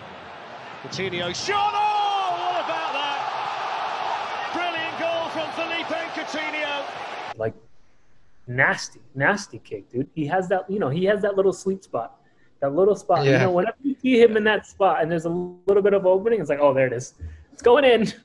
Coutinho 0.82 1.34
shot. 1.34 1.72
Oh, 1.74 1.94
what 2.52 2.68
Coutinho. 6.18 7.38
like 7.38 7.54
nasty, 8.48 9.00
nasty 9.16 9.60
kick, 9.60 9.90
dude. 9.92 10.10
He 10.16 10.26
has 10.28 10.48
that, 10.50 10.70
you 10.70 10.80
know, 10.80 10.90
he 10.90 11.06
has 11.06 11.22
that 11.22 11.36
little 11.36 11.54
sweet 11.54 11.84
spot, 11.84 12.20
that 12.62 12.74
little 12.74 12.96
spot. 12.96 13.26
You 13.26 13.34
know, 13.34 13.52
whenever 13.52 13.78
you 13.84 13.96
see 14.02 14.22
him 14.22 14.38
in 14.38 14.44
that 14.46 14.66
spot 14.66 15.02
and 15.02 15.12
there's 15.12 15.26
a 15.26 15.30
little 15.30 15.84
bit 15.84 15.94
of 15.94 16.06
opening, 16.06 16.40
it's 16.40 16.50
like, 16.50 16.60
oh, 16.62 16.74
there 16.74 16.88
it 16.88 16.94
is. 16.94 17.14
It's 17.52 17.62
going 17.62 17.86
in. 17.86 18.12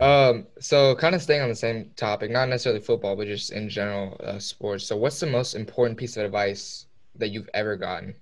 Um, 0.00 0.46
so 0.60 0.94
kind 0.94 1.14
of 1.14 1.22
staying 1.22 1.42
on 1.42 1.48
the 1.48 1.54
same 1.54 1.90
topic, 1.96 2.30
not 2.30 2.48
necessarily 2.48 2.80
football, 2.80 3.16
but 3.16 3.26
just 3.26 3.52
in 3.52 3.68
general 3.68 4.16
uh, 4.22 4.38
sports. 4.38 4.86
So, 4.86 4.96
what's 4.96 5.18
the 5.18 5.26
most 5.26 5.54
important 5.54 5.98
piece 5.98 6.16
of 6.16 6.24
advice 6.24 6.86
that 7.16 7.28
you've 7.28 7.48
ever 7.52 7.76
gotten? 7.76 8.14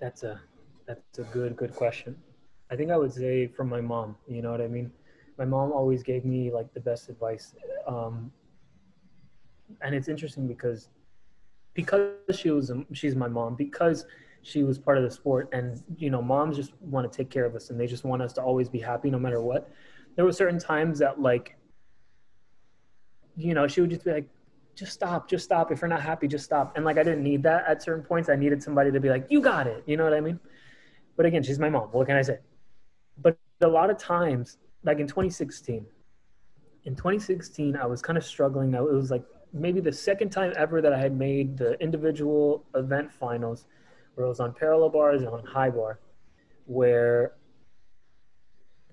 That's 0.00 0.22
a 0.22 0.40
that's 0.86 1.18
a 1.18 1.22
good 1.24 1.56
good 1.56 1.74
question. 1.74 2.16
I 2.70 2.76
think 2.76 2.90
I 2.90 2.96
would 2.96 3.12
say 3.12 3.46
from 3.46 3.68
my 3.68 3.80
mom. 3.80 4.16
You 4.26 4.42
know 4.42 4.50
what 4.50 4.60
I 4.60 4.68
mean? 4.68 4.90
My 5.38 5.44
mom 5.44 5.72
always 5.72 6.02
gave 6.02 6.24
me 6.24 6.50
like 6.50 6.72
the 6.74 6.80
best 6.80 7.08
advice, 7.08 7.54
um, 7.86 8.30
and 9.82 9.94
it's 9.94 10.08
interesting 10.08 10.46
because 10.46 10.88
because 11.74 12.12
she 12.32 12.50
was 12.50 12.70
she's 12.92 13.16
my 13.16 13.28
mom 13.28 13.56
because 13.56 14.06
she 14.42 14.62
was 14.62 14.78
part 14.78 14.98
of 14.98 15.04
the 15.04 15.10
sport, 15.10 15.48
and 15.52 15.82
you 15.96 16.10
know 16.10 16.22
moms 16.22 16.56
just 16.56 16.72
want 16.80 17.10
to 17.10 17.16
take 17.16 17.30
care 17.30 17.44
of 17.44 17.54
us 17.54 17.70
and 17.70 17.80
they 17.80 17.86
just 17.86 18.04
want 18.04 18.22
us 18.22 18.32
to 18.34 18.42
always 18.42 18.68
be 18.68 18.78
happy 18.78 19.10
no 19.10 19.18
matter 19.18 19.40
what. 19.40 19.70
There 20.16 20.24
were 20.24 20.32
certain 20.32 20.58
times 20.60 20.98
that 21.00 21.20
like, 21.20 21.56
you 23.36 23.54
know, 23.54 23.66
she 23.66 23.80
would 23.80 23.90
just 23.90 24.04
be 24.04 24.12
like, 24.12 24.28
just 24.76 24.92
stop, 24.92 25.28
just 25.28 25.44
stop. 25.44 25.72
If 25.72 25.80
you're 25.80 25.88
not 25.88 26.02
happy, 26.02 26.28
just 26.28 26.44
stop. 26.44 26.76
And 26.76 26.84
like, 26.84 26.98
I 26.98 27.02
didn't 27.02 27.22
need 27.22 27.42
that 27.44 27.64
at 27.66 27.82
certain 27.82 28.04
points. 28.04 28.28
I 28.28 28.36
needed 28.36 28.62
somebody 28.62 28.90
to 28.92 29.00
be 29.00 29.08
like, 29.08 29.26
you 29.28 29.40
got 29.40 29.66
it. 29.66 29.82
You 29.86 29.96
know 29.96 30.04
what 30.04 30.14
I 30.14 30.20
mean? 30.20 30.38
But 31.16 31.26
again, 31.26 31.42
she's 31.42 31.58
my 31.58 31.70
mom. 31.70 31.88
What 31.92 32.06
can 32.06 32.16
I 32.16 32.22
say? 32.22 32.38
But 33.20 33.38
a 33.60 33.68
lot 33.68 33.90
of 33.90 33.98
times, 33.98 34.58
like 34.84 35.00
in 35.00 35.06
2016, 35.06 35.86
in 36.84 36.94
2016, 36.94 37.76
I 37.76 37.86
was 37.86 38.02
kind 38.02 38.18
of 38.18 38.24
struggling. 38.24 38.74
It 38.74 38.82
was 38.82 39.10
like 39.10 39.24
maybe 39.52 39.80
the 39.80 39.92
second 39.92 40.30
time 40.30 40.52
ever 40.56 40.82
that 40.82 40.92
I 40.92 40.98
had 40.98 41.16
made 41.16 41.56
the 41.56 41.80
individual 41.82 42.64
event 42.74 43.10
finals, 43.12 43.66
where 44.14 44.26
it 44.26 44.28
was 44.28 44.40
on 44.40 44.52
parallel 44.52 44.90
bars 44.90 45.22
and 45.22 45.30
on 45.30 45.44
high 45.44 45.70
bar, 45.70 46.00
where 46.66 47.34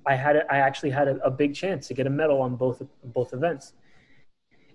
I 0.05 0.15
had 0.15 0.37
a, 0.37 0.51
I 0.51 0.57
actually 0.57 0.91
had 0.91 1.07
a, 1.07 1.17
a 1.17 1.29
big 1.29 1.53
chance 1.53 1.87
to 1.89 1.93
get 1.93 2.07
a 2.07 2.09
medal 2.09 2.41
on 2.41 2.55
both 2.55 2.81
both 3.03 3.33
events. 3.33 3.73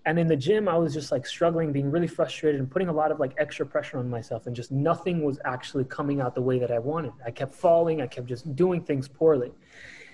And 0.05 0.21
in 0.21 0.29
the 0.29 0.37
gym 0.37 0.69
i 0.69 0.79
was 0.79 0.95
just 0.95 1.11
like 1.11 1.27
struggling 1.27 1.73
being 1.73 1.91
really 1.91 2.07
frustrated 2.07 2.61
and 2.61 2.71
putting 2.71 2.87
a 2.87 2.93
lot 2.93 3.11
of 3.11 3.19
like 3.19 3.33
extra 3.39 3.67
pressure 3.67 3.99
on 3.99 4.09
myself 4.09 4.47
and 4.47 4.55
just 4.55 4.71
nothing 4.71 5.25
was 5.25 5.41
actually 5.45 5.83
coming 5.83 6.21
out 6.21 6.37
the 6.37 6.43
way 6.43 6.61
that 6.61 6.71
i 6.71 6.79
wanted. 6.79 7.11
I 7.25 7.33
kept 7.33 7.57
falling. 7.57 8.01
I 8.01 8.07
kept 8.07 8.29
just 8.29 8.55
doing 8.55 8.83
things 8.85 9.09
poorly 9.09 9.51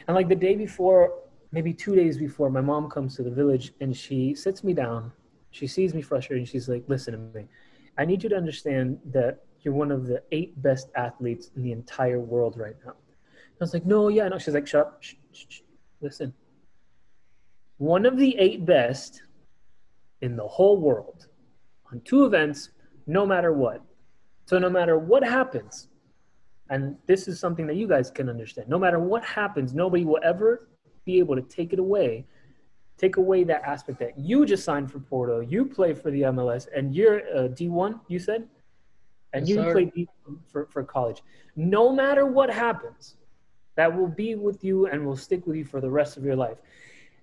and 0.06 0.14
like 0.14 0.28
the 0.28 0.34
day 0.34 0.54
before 0.54 1.14
maybe 1.52 1.72
two 1.72 1.94
days 1.94 2.16
before 2.16 2.50
my 2.50 2.60
mom 2.60 2.88
comes 2.90 3.16
to 3.16 3.22
the 3.22 3.30
village 3.30 3.72
and 3.80 3.96
she 3.96 4.34
sits 4.34 4.64
me 4.64 4.72
down. 4.72 5.12
She 5.50 5.66
sees 5.66 5.92
me 5.94 6.02
frustrated 6.02 6.42
and 6.42 6.48
she's 6.48 6.68
like 6.68 6.84
listen 6.88 7.12
to 7.12 7.38
me. 7.38 7.46
I 7.98 8.04
need 8.04 8.22
you 8.22 8.28
to 8.30 8.36
understand 8.36 8.98
that 9.12 9.44
you're 9.60 9.74
one 9.74 9.92
of 9.92 10.06
the 10.06 10.22
eight 10.32 10.60
best 10.62 10.88
athletes 10.96 11.50
in 11.56 11.62
the 11.62 11.72
entire 11.72 12.20
world 12.20 12.56
right 12.56 12.76
now. 12.84 12.92
I 12.92 13.64
was 13.64 13.74
like 13.74 13.86
no 13.86 14.08
yeah 14.08 14.28
no. 14.28 14.38
She's 14.38 14.54
like 14.54 14.66
shut 14.66 14.86
up. 14.86 15.02
Shh, 15.02 15.14
shh, 15.32 15.44
shh. 15.48 15.60
listen. 16.00 16.32
One 17.78 18.06
of 18.06 18.16
the 18.16 18.36
eight 18.38 18.64
best 18.64 19.22
in 20.20 20.36
the 20.36 20.46
whole 20.46 20.78
world 20.78 21.26
on 21.92 22.00
two 22.04 22.24
events, 22.24 22.70
no 23.06 23.26
matter 23.26 23.52
what. 23.52 23.82
So, 24.46 24.58
no 24.58 24.70
matter 24.70 24.98
what 24.98 25.22
happens, 25.22 25.88
and 26.72 26.96
this 27.06 27.28
is 27.28 27.38
something 27.38 27.66
that 27.66 27.76
you 27.76 27.86
guys 27.86 28.10
can 28.10 28.30
understand, 28.30 28.66
no 28.66 28.78
matter 28.78 28.98
what 28.98 29.22
happens, 29.22 29.74
nobody 29.74 30.06
will 30.06 30.20
ever 30.24 30.68
be 31.04 31.18
able 31.18 31.36
to 31.36 31.42
take 31.42 31.74
it 31.74 31.78
away, 31.78 32.24
take 32.96 33.18
away 33.18 33.44
that 33.44 33.62
aspect 33.62 33.98
that 33.98 34.18
you 34.18 34.46
just 34.46 34.64
signed 34.64 34.90
for 34.90 34.98
Porto, 34.98 35.40
you 35.40 35.66
play 35.66 35.92
for 35.92 36.10
the 36.10 36.22
MLS, 36.22 36.68
and 36.74 36.94
you're 36.94 37.18
uh, 37.36 37.48
D1, 37.48 38.00
you 38.08 38.18
said? 38.18 38.48
And 39.34 39.46
Yes, 39.46 39.54
you 39.54 39.62
sir. 39.62 39.72
play 39.72 39.84
D1 39.84 40.38
for, 40.46 40.64
for 40.64 40.82
college. 40.82 41.22
No 41.56 41.92
matter 41.92 42.24
what 42.24 42.48
happens, 42.48 43.16
that 43.74 43.94
will 43.94 44.08
be 44.08 44.34
with 44.34 44.64
you 44.64 44.86
and 44.86 45.04
will 45.04 45.16
stick 45.16 45.46
with 45.46 45.56
you 45.56 45.66
for 45.66 45.82
the 45.82 45.90
rest 45.90 46.16
of 46.16 46.24
your 46.24 46.36
life. 46.36 46.56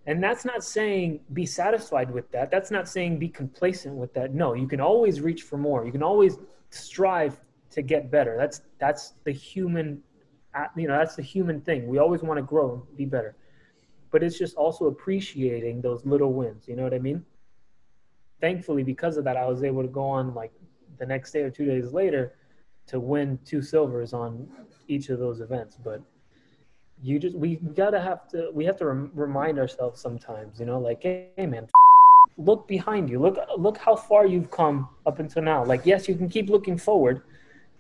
And 0.06 0.24
that's 0.24 0.46
not 0.46 0.64
saying 0.64 1.22
be 1.34 1.48
satisfied 1.48 2.12
with 2.12 2.30
that. 2.34 2.52
That's 2.52 2.70
not 2.70 2.88
saying 2.88 3.18
be 3.18 3.30
complacent 3.30 3.96
with 3.96 4.14
that. 4.14 4.32
No, 4.32 4.54
you 4.54 4.68
can 4.68 4.80
always 4.80 5.22
reach 5.22 5.42
for 5.42 5.58
more. 5.58 5.86
You 5.88 5.92
can 5.92 6.04
always 6.04 6.38
strive 6.70 7.42
to 7.72 7.82
get 7.82 8.12
better. 8.12 8.36
That's 8.38 8.62
that's 8.80 9.14
the 9.24 9.32
human 9.32 10.02
uh, 10.56 10.66
you 10.76 10.88
know, 10.88 10.98
that's 10.98 11.16
the 11.16 11.22
human 11.22 11.62
thing. 11.62 11.88
We 11.88 12.00
always 12.00 12.24
want 12.24 12.38
to 12.38 12.44
grow 12.44 12.74
and 12.74 12.98
be 12.98 13.06
better. 13.06 13.36
But 14.12 14.24
it's 14.24 14.38
just 14.38 14.56
also 14.56 14.88
appreciating 14.88 15.82
those 15.82 16.06
little 16.06 16.34
wins, 16.34 16.68
you 16.68 16.76
know 16.76 16.84
what 16.84 16.94
I 16.94 17.00
mean? 17.00 17.24
Thankfully 18.42 18.84
because 18.84 19.18
of 19.18 19.24
that 19.26 19.38
I 19.38 19.46
was 19.46 19.64
able 19.64 19.84
to 19.84 19.88
go 19.88 20.04
on 20.04 20.34
like 20.34 20.52
the 20.98 21.06
next 21.06 21.32
day 21.32 21.42
or 21.42 21.52
2 21.52 21.66
days 21.66 21.92
later 21.94 22.36
to 22.88 23.00
win 23.00 23.38
two 23.46 23.62
silvers 23.62 24.14
on 24.14 24.48
each 24.88 25.10
of 25.10 25.20
those 25.20 25.42
events, 25.42 25.78
but 25.84 26.02
you 27.02 27.20
just 27.20 27.36
we 27.36 27.56
gotta 27.56 28.00
have 28.00 28.28
to 28.28 28.50
we 28.54 28.66
have 28.66 28.78
to 28.78 28.86
rem- 28.86 29.12
remind 29.14 29.58
ourselves 29.58 30.02
sometimes 30.02 30.60
you 30.60 30.66
know 30.66 30.80
like 30.80 31.02
hey 31.02 31.32
man 31.38 31.66
look 32.38 32.68
behind 32.68 33.10
you 33.10 33.20
look 33.20 33.38
look 33.58 33.78
how 33.78 33.96
far 33.96 34.26
you've 34.26 34.52
come 34.52 34.88
up 35.06 35.20
until 35.20 35.42
now 35.42 35.64
like 35.64 35.86
yes 35.86 36.10
you 36.10 36.16
can 36.16 36.28
keep 36.28 36.50
looking 36.50 36.78
forward 36.78 37.22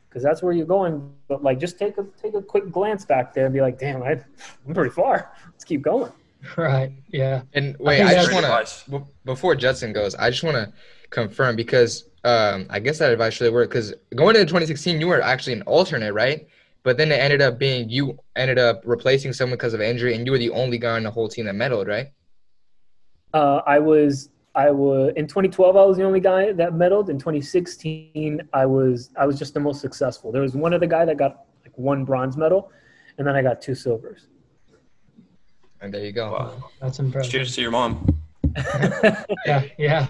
because 0.10 0.24
that's 0.24 0.41
where 0.41 0.54
you're 0.54 0.65
going 0.65 1.12
but 1.28 1.43
like 1.43 1.60
just 1.60 1.78
take 1.78 1.98
a 1.98 2.06
take 2.22 2.34
a 2.34 2.41
quick 2.41 2.72
glance 2.72 3.06
back 3.06 3.34
there 3.34 3.45
and 3.45 3.54
be 3.54 3.62
like 3.62 3.78
damn 3.78 4.02
I, 4.04 4.19
i'm 4.67 4.74
pretty 4.74 4.89
far 4.89 5.32
let's 5.52 5.63
keep 5.63 5.82
going 5.82 6.12
Right. 6.56 6.93
Yeah. 7.10 7.41
And 7.54 7.76
wait, 7.80 7.98
think 7.98 8.12
I, 8.12 8.13
just 8.13 8.32
want 8.32 8.45
advice. 8.45 8.84
to 8.84 9.06
before 9.26 9.56
Judson 9.56 9.91
goes, 9.91 10.15
I 10.15 10.30
just 10.30 10.41
want 10.41 10.56
to 10.56 10.72
confirm 11.10 11.58
because 11.58 12.06
um, 12.24 12.65
I 12.69 12.80
guess 12.80 12.98
that 13.00 13.12
advice 13.12 13.41
really 13.41 13.54
worked. 13.54 13.72
Because 13.72 13.93
going 14.15 14.38
into 14.38 14.45
2016, 14.45 15.02
you 15.02 15.08
were 15.08 15.22
actually 15.22 15.52
an 15.52 15.63
alternate, 15.63 16.13
right? 16.13 16.48
But 16.84 16.98
then 16.98 17.12
it 17.12 17.15
ended 17.15 17.41
up 17.41 17.60
being 17.60 17.89
you 17.89 18.17
ended 18.38 18.58
up 18.58 18.84
replacing 18.86 19.34
someone 19.34 19.58
because 19.58 19.74
of 19.74 19.82
injury, 19.82 20.15
and 20.15 20.26
you 20.26 20.32
were 20.32 20.38
the 20.38 20.52
only 20.52 20.78
guy 20.78 20.95
on 20.95 21.04
the 21.04 21.12
whole 21.12 21.28
team 21.28 21.45
that 21.45 21.56
medaled, 21.56 21.88
right? 21.88 22.08
uh, 23.34 23.62
i 23.67 23.80
was 23.80 24.30
i 24.56 24.70
was 24.72 25.14
in 25.16 25.28
2012 25.28 25.76
i 25.76 25.84
was 25.84 25.98
the 25.98 26.04
only 26.04 26.20
guy 26.20 26.52
that 26.52 26.74
medaled 26.74 27.10
in 27.10 27.18
2016 27.18 28.42
i 28.54 28.66
was 28.66 29.10
i 29.18 29.26
was 29.26 29.38
just 29.38 29.54
the 29.54 29.60
most 29.60 29.80
successful 29.82 30.32
there 30.32 30.42
was 30.42 30.56
one 30.56 30.74
other 30.74 30.88
guy 30.88 31.06
that 31.06 31.18
got 31.18 31.46
like 31.64 31.78
one 31.78 32.04
bronze 32.04 32.36
medal 32.38 32.72
and 33.18 33.28
then 33.28 33.36
i 33.36 33.42
got 33.42 33.62
two 33.62 33.76
silvers 33.76 34.28
And 35.82 35.94
there 35.94 36.04
you 36.04 36.12
go. 36.12 36.32
Wow. 36.34 36.70
That's 36.82 37.00
impressive. 37.00 37.32
Cheers 37.32 37.56
to 37.56 37.62
your 37.62 37.72
mom. 37.72 38.06
Yeah. 39.46 39.64
Yeah. 39.78 40.08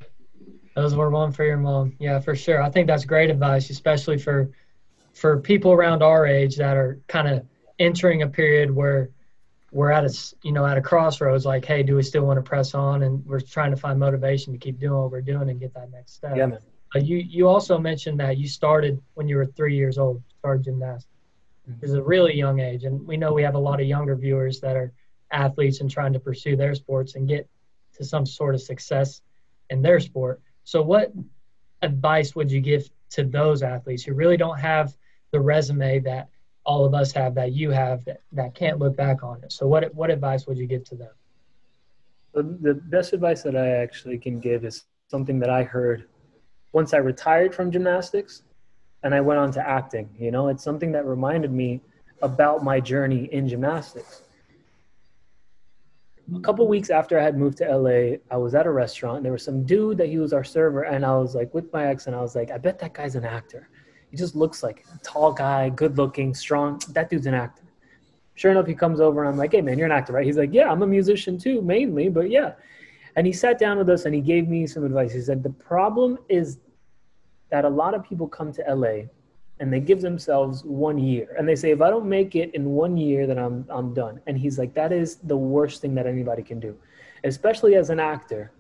Those 0.76 0.96
were 0.96 1.10
one 1.12 1.32
for 1.32 1.44
your 1.46 1.58
mom. 1.58 1.96
Yeah, 2.00 2.20
for 2.20 2.36
sure. 2.36 2.62
I 2.64 2.70
think 2.72 2.88
that's 2.88 3.06
great 3.06 3.30
advice, 3.30 3.70
especially 3.70 4.18
for 4.18 4.50
for 5.14 5.40
people 5.40 5.72
around 5.72 6.02
our 6.02 6.26
age 6.26 6.56
that 6.58 6.76
are 6.78 7.00
kind 7.08 7.28
of 7.28 7.46
entering 7.78 8.22
a 8.24 8.28
period 8.28 8.74
where 8.74 9.10
we're 9.72 9.92
at 9.92 10.06
a 10.06 10.34
you 10.44 10.52
know 10.52 10.66
at 10.66 10.78
a 10.78 10.82
crossroads. 10.82 11.46
Like, 11.46 11.66
hey, 11.66 11.84
do 11.84 11.96
we 11.96 12.04
still 12.04 12.24
want 12.24 12.38
to 12.38 12.42
press 12.44 12.74
on? 12.74 13.04
And 13.04 13.26
we're 13.26 13.40
trying 13.40 13.72
to 13.72 13.78
find 13.78 14.00
motivation 14.00 14.54
to 14.54 14.60
keep 14.60 14.80
doing 14.80 15.00
what 15.00 15.12
we're 15.12 15.22
doing 15.22 15.50
and 15.50 15.60
get 15.60 15.74
that 15.74 15.92
next 15.92 16.16
step. 16.16 16.36
yeah 16.36 16.48
man 16.48 16.60
Uh, 16.96 17.00
you 17.00 17.18
you 17.18 17.48
also 17.48 17.78
mentioned 17.78 18.20
that 18.20 18.38
you 18.38 18.48
started 18.48 19.02
when 19.14 19.28
you 19.28 19.38
were 19.38 19.46
three 19.46 19.76
years 19.76 19.98
old, 19.98 20.22
started 20.40 20.64
gymnastics. 20.64 21.08
is 21.82 21.94
a 21.94 22.02
really 22.02 22.36
young 22.36 22.60
age, 22.60 22.84
and 22.84 23.06
we 23.06 23.16
know 23.16 23.32
we 23.32 23.44
have 23.44 23.56
a 23.56 23.60
lot 23.60 23.80
of 23.80 23.86
younger 23.86 24.16
viewers 24.16 24.60
that 24.60 24.76
are 24.76 24.92
athletes 25.32 25.82
and 25.82 25.92
trying 25.92 26.14
to 26.14 26.20
pursue 26.20 26.56
their 26.56 26.74
sports 26.74 27.16
and 27.16 27.28
get 27.28 27.48
to 27.94 28.04
some 28.04 28.26
sort 28.26 28.56
of 28.56 28.62
success 28.62 29.22
in 29.70 29.82
their 29.82 30.00
sport. 30.00 30.42
So, 30.64 30.82
what 30.82 31.14
advice 31.82 32.36
would 32.36 32.52
you 32.52 32.62
give 32.62 32.90
to 33.12 33.24
those 33.24 33.64
athletes 33.64 34.04
who 34.04 34.14
really 34.14 34.38
don't 34.38 34.60
have 34.60 34.96
the 35.32 35.40
resume 35.40 36.00
that 36.00 36.30
all 36.70 36.86
of 36.86 36.94
us 36.94 37.12
have, 37.12 37.34
that 37.34 37.52
you 37.54 37.72
have, 37.72 38.06
that, 38.06 38.22
that 38.32 38.54
can't 38.54 38.78
look 38.78 38.96
back 38.96 39.24
on 39.24 39.44
it? 39.44 39.52
So, 39.52 39.66
what 39.68 39.94
what 39.96 40.12
advice 40.12 40.46
would 40.46 40.58
you 40.58 40.68
give 40.68 40.84
to 40.86 40.96
them? 40.96 41.10
The, 42.36 42.44
the 42.44 42.74
best 42.76 43.12
advice 43.12 43.42
that 43.42 43.56
I 43.56 43.70
actually 43.70 44.20
can 44.20 44.40
give 44.40 44.64
is 44.64 44.84
something 45.08 45.40
that 45.40 45.50
I 45.50 45.64
heard 45.64 46.08
once 46.72 46.94
I 46.94 46.98
retired 46.98 47.56
from 47.56 47.72
gymnastics 47.72 48.44
and 49.02 49.16
I 49.16 49.22
went 49.22 49.40
on 49.40 49.52
to 49.54 49.68
acting. 49.68 50.08
You 50.20 50.30
know, 50.30 50.50
it's 50.50 50.64
something 50.64 50.92
that 50.92 51.06
reminded 51.08 51.52
me 51.52 51.82
about 52.22 52.64
my 52.64 52.80
journey 52.80 53.28
in 53.32 53.48
gymnastics. 53.48 54.22
A 56.36 56.40
couple 56.42 56.68
weeks 56.68 56.92
after 56.92 57.20
I 57.20 57.24
had 57.24 57.36
moved 57.36 57.58
to 57.58 57.78
LA, 57.78 58.18
I 58.30 58.38
was 58.38 58.54
at 58.54 58.68
a 58.68 58.72
restaurant. 58.72 59.18
And 59.18 59.26
there 59.26 59.32
was 59.32 59.44
some 59.44 59.66
dude 59.66 59.98
that 59.98 60.10
he 60.10 60.20
was 60.20 60.34
our 60.34 60.44
server, 60.44 60.84
and 60.84 61.04
I 61.04 61.18
was 61.18 61.34
like 61.34 61.52
with 61.56 61.74
my 61.74 61.88
ex, 61.88 62.06
and 62.06 62.16
I 62.16 62.22
was 62.22 62.36
like, 62.36 62.52
I 62.52 62.60
bet 62.60 62.78
that 62.78 62.94
guy's 62.94 63.16
an 63.16 63.26
actor. 63.26 63.70
He 64.10 64.18
just 64.18 64.36
looks 64.36 64.64
like 64.64 64.86
a 64.94 64.98
tall 65.00 65.32
guy, 65.32 65.70
good 65.70 65.98
looking, 65.98 66.34
strong. 66.34 66.82
That 66.90 67.10
dude's 67.10 67.28
an 67.28 67.34
actor. 67.34 67.64
Sure 68.36 68.52
enough, 68.52 68.68
he 68.68 68.74
comes 68.74 69.02
over 69.02 69.22
and 69.22 69.30
I'm 69.30 69.38
like, 69.38 69.52
hey 69.52 69.62
man, 69.62 69.78
you're 69.78 69.86
an 69.86 69.92
actor, 69.92 70.14
right? 70.14 70.26
He's 70.26 70.38
like, 70.38 70.54
yeah, 70.54 70.72
I'm 70.72 70.82
a 70.82 70.88
musician 70.88 71.38
too, 71.38 71.62
mainly, 71.62 72.10
but 72.10 72.30
yeah. 72.30 72.54
And 73.16 73.28
he 73.28 73.34
sat 73.34 73.60
down 73.60 73.78
with 73.78 73.90
us 73.90 74.06
and 74.06 74.16
he 74.16 74.22
gave 74.22 74.48
me 74.48 74.66
some 74.66 74.86
advice. 74.86 75.12
He 75.12 75.22
said, 75.22 75.44
the 75.44 75.50
problem 75.50 76.18
is 76.30 76.60
that 77.50 77.66
a 77.66 77.70
lot 77.70 77.94
of 77.94 78.04
people 78.04 78.28
come 78.28 78.54
to 78.54 78.64
LA 78.74 79.08
and 79.60 79.74
they 79.74 79.80
give 79.80 80.02
themselves 80.02 80.64
one 80.64 80.98
year 80.98 81.36
and 81.38 81.48
they 81.48 81.56
say 81.56 81.72
if 81.72 81.82
i 81.82 81.90
don't 81.90 82.08
make 82.08 82.36
it 82.36 82.54
in 82.56 82.66
one 82.66 82.98
year 82.98 83.28
then 83.28 83.38
i'm 83.38 83.66
i'm 83.70 83.94
done 83.94 84.20
and 84.28 84.38
he's 84.38 84.58
like 84.58 84.74
that 84.74 84.92
is 84.92 85.18
the 85.24 85.36
worst 85.36 85.82
thing 85.82 85.94
that 85.94 86.08
anybody 86.08 86.42
can 86.42 86.60
do 86.60 86.78
especially 87.24 87.76
as 87.76 87.90
an 87.90 88.00
actor 88.00 88.52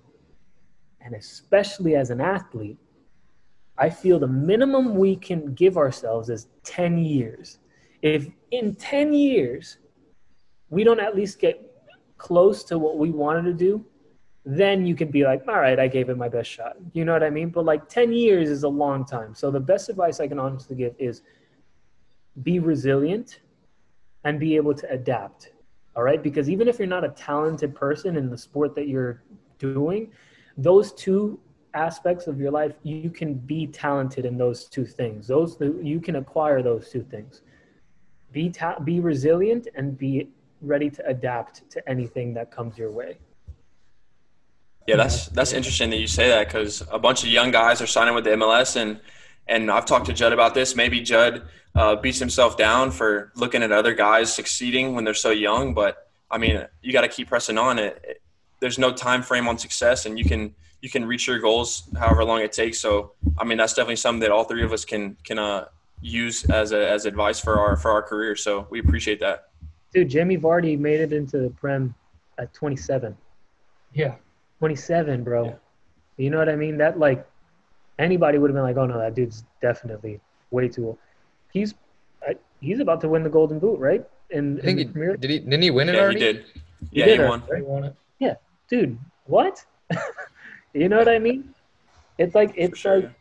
and 1.01 1.15
especially 1.15 1.95
as 1.95 2.09
an 2.09 2.19
athlete 2.19 2.77
i 3.79 3.89
feel 3.89 4.19
the 4.19 4.27
minimum 4.27 4.95
we 4.95 5.15
can 5.15 5.53
give 5.53 5.77
ourselves 5.77 6.29
is 6.29 6.47
10 6.63 6.97
years 6.97 7.59
if 8.01 8.27
in 8.51 8.75
10 8.75 9.13
years 9.13 9.77
we 10.69 10.83
don't 10.83 10.99
at 10.99 11.15
least 11.15 11.39
get 11.39 11.65
close 12.17 12.63
to 12.63 12.77
what 12.77 12.97
we 12.97 13.09
wanted 13.09 13.43
to 13.43 13.53
do 13.53 13.85
then 14.45 14.85
you 14.85 14.95
can 14.95 15.11
be 15.11 15.23
like, 15.23 15.43
all 15.47 15.59
right, 15.59 15.79
I 15.79 15.87
gave 15.87 16.09
it 16.09 16.17
my 16.17 16.29
best 16.29 16.49
shot. 16.49 16.75
You 16.93 17.05
know 17.05 17.13
what 17.13 17.23
I 17.23 17.29
mean? 17.29 17.49
But 17.49 17.65
like 17.65 17.87
10 17.89 18.11
years 18.11 18.49
is 18.49 18.63
a 18.63 18.69
long 18.69 19.05
time. 19.05 19.35
So 19.35 19.51
the 19.51 19.59
best 19.59 19.89
advice 19.89 20.19
I 20.19 20.27
can 20.27 20.39
honestly 20.39 20.75
give 20.75 20.95
is 20.97 21.21
be 22.41 22.59
resilient 22.59 23.41
and 24.23 24.39
be 24.39 24.55
able 24.55 24.73
to 24.73 24.89
adapt. 24.89 25.51
All 25.95 26.03
right. 26.03 26.21
Because 26.21 26.49
even 26.49 26.67
if 26.67 26.79
you're 26.79 26.87
not 26.87 27.03
a 27.03 27.09
talented 27.09 27.75
person 27.75 28.15
in 28.15 28.29
the 28.29 28.37
sport 28.37 28.73
that 28.75 28.87
you're 28.87 29.23
doing, 29.59 30.11
those 30.57 30.93
two 30.93 31.39
aspects 31.79 32.27
of 32.27 32.39
your 32.39 32.51
life, 32.51 32.73
you 32.83 33.09
can 33.09 33.33
be 33.33 33.67
talented 33.67 34.25
in 34.25 34.37
those 34.37 34.65
two 34.65 34.85
things. 34.85 35.27
Those 35.27 35.57
you 35.93 35.99
can 35.99 36.15
acquire 36.17 36.61
those 36.61 36.89
two 36.89 37.03
things. 37.03 37.41
Be 38.31 38.49
ta- 38.49 38.79
be 38.79 38.99
resilient 38.99 39.67
and 39.75 39.97
be 39.97 40.29
ready 40.61 40.89
to 40.97 41.01
adapt 41.07 41.69
to 41.71 41.89
anything 41.89 42.33
that 42.33 42.51
comes 42.51 42.77
your 42.77 42.91
way. 42.91 43.17
Yeah, 44.87 44.97
that's 44.97 45.27
that's 45.27 45.53
interesting 45.53 45.89
that 45.91 46.01
you 46.05 46.07
say 46.07 46.27
that 46.29 46.47
because 46.47 46.83
a 46.91 46.99
bunch 46.99 47.23
of 47.23 47.29
young 47.29 47.51
guys 47.51 47.81
are 47.81 47.87
signing 47.87 48.15
with 48.15 48.25
the 48.25 48.31
MLS, 48.31 48.75
and 48.75 48.99
and 49.47 49.71
I've 49.71 49.85
talked 49.85 50.07
to 50.07 50.13
Judd 50.13 50.33
about 50.33 50.53
this. 50.53 50.75
Maybe 50.75 50.99
Judd 51.01 51.47
uh, 51.75 51.95
beats 51.95 52.19
himself 52.19 52.57
down 52.57 52.91
for 52.91 53.31
looking 53.35 53.63
at 53.63 53.71
other 53.71 53.93
guys 53.93 54.33
succeeding 54.33 54.95
when 54.95 55.03
they're 55.05 55.13
so 55.13 55.31
young, 55.31 55.73
but 55.73 56.09
I 56.29 56.37
mean, 56.37 56.65
you 56.81 56.91
got 56.91 57.01
to 57.01 57.07
keep 57.07 57.27
pressing 57.29 57.57
on. 57.57 57.79
It, 57.79 58.21
there's 58.59 58.77
no 58.77 58.91
time 58.91 59.21
frame 59.21 59.47
on 59.47 59.57
success, 59.57 60.05
and 60.05 60.17
you 60.17 60.25
can 60.25 60.53
you 60.81 60.89
can 60.89 61.05
reach 61.05 61.27
your 61.27 61.39
goals 61.39 61.89
however 61.97 62.23
long 62.23 62.41
it 62.41 62.53
takes. 62.53 62.79
So, 62.79 63.13
I 63.37 63.43
mean, 63.43 63.57
that's 63.57 63.73
definitely 63.73 63.97
something 63.97 64.21
that 64.21 64.31
all 64.31 64.43
three 64.43 64.63
of 64.63 64.71
us 64.71 64.85
can 64.85 65.17
can 65.23 65.39
uh, 65.39 65.65
use 66.01 66.49
as 66.49 66.71
a, 66.71 66.89
as 66.89 67.05
advice 67.05 67.39
for 67.39 67.59
our 67.59 67.75
for 67.75 67.91
our 67.91 68.01
career. 68.01 68.35
So 68.35 68.67
we 68.69 68.79
appreciate 68.79 69.19
that. 69.19 69.49
Dude, 69.93 70.09
Jamie 70.09 70.37
Vardy 70.37 70.77
made 70.77 70.99
it 70.99 71.11
into 71.13 71.39
the 71.39 71.49
Prem 71.49 71.95
at 72.37 72.53
27. 72.53 73.17
Yeah. 73.93 74.15
27, 74.59 75.23
bro. 75.23 75.45
Yeah. 75.45 75.53
You 76.17 76.29
know 76.29 76.37
what 76.37 76.49
I 76.49 76.55
mean? 76.55 76.77
That 76.77 76.99
like 76.99 77.25
anybody 77.97 78.37
would 78.37 78.49
have 78.49 78.55
been 78.55 78.63
like, 78.63 78.77
"Oh 78.77 78.85
no, 78.85 78.99
that 78.99 79.15
dude's 79.15 79.43
definitely 79.61 80.19
way 80.51 80.67
too 80.67 80.87
old." 80.87 80.97
He's 81.51 81.73
he's 82.59 82.79
about 82.79 83.01
to 83.01 83.09
win 83.09 83.23
the 83.23 83.29
Golden 83.29 83.59
Boot, 83.59 83.79
right? 83.79 84.05
And 84.31 84.59
I 84.59 84.63
think 84.63 84.79
he, 84.79 84.85
did 84.85 85.29
he 85.29 85.39
didn't 85.39 85.61
he 85.61 85.71
win 85.71 85.89
it 85.89 85.95
yeah, 85.95 86.01
already? 86.01 86.19
He 86.19 86.25
did. 86.25 86.45
He 86.91 86.99
yeah, 86.99 87.05
did 87.05 87.19
he, 87.19 87.25
won. 87.25 87.43
Right? 87.49 87.57
he 87.57 87.63
won 87.63 87.83
it. 87.85 87.95
Dude. 88.69 88.97
What? 89.25 89.63
you 90.73 90.89
know 90.89 90.97
what 90.97 91.09
I 91.09 91.19
mean? 91.19 91.53
It's 92.17 92.35
like 92.35 92.53
it's 92.55 92.79
sure. 92.79 93.01
like 93.01 93.11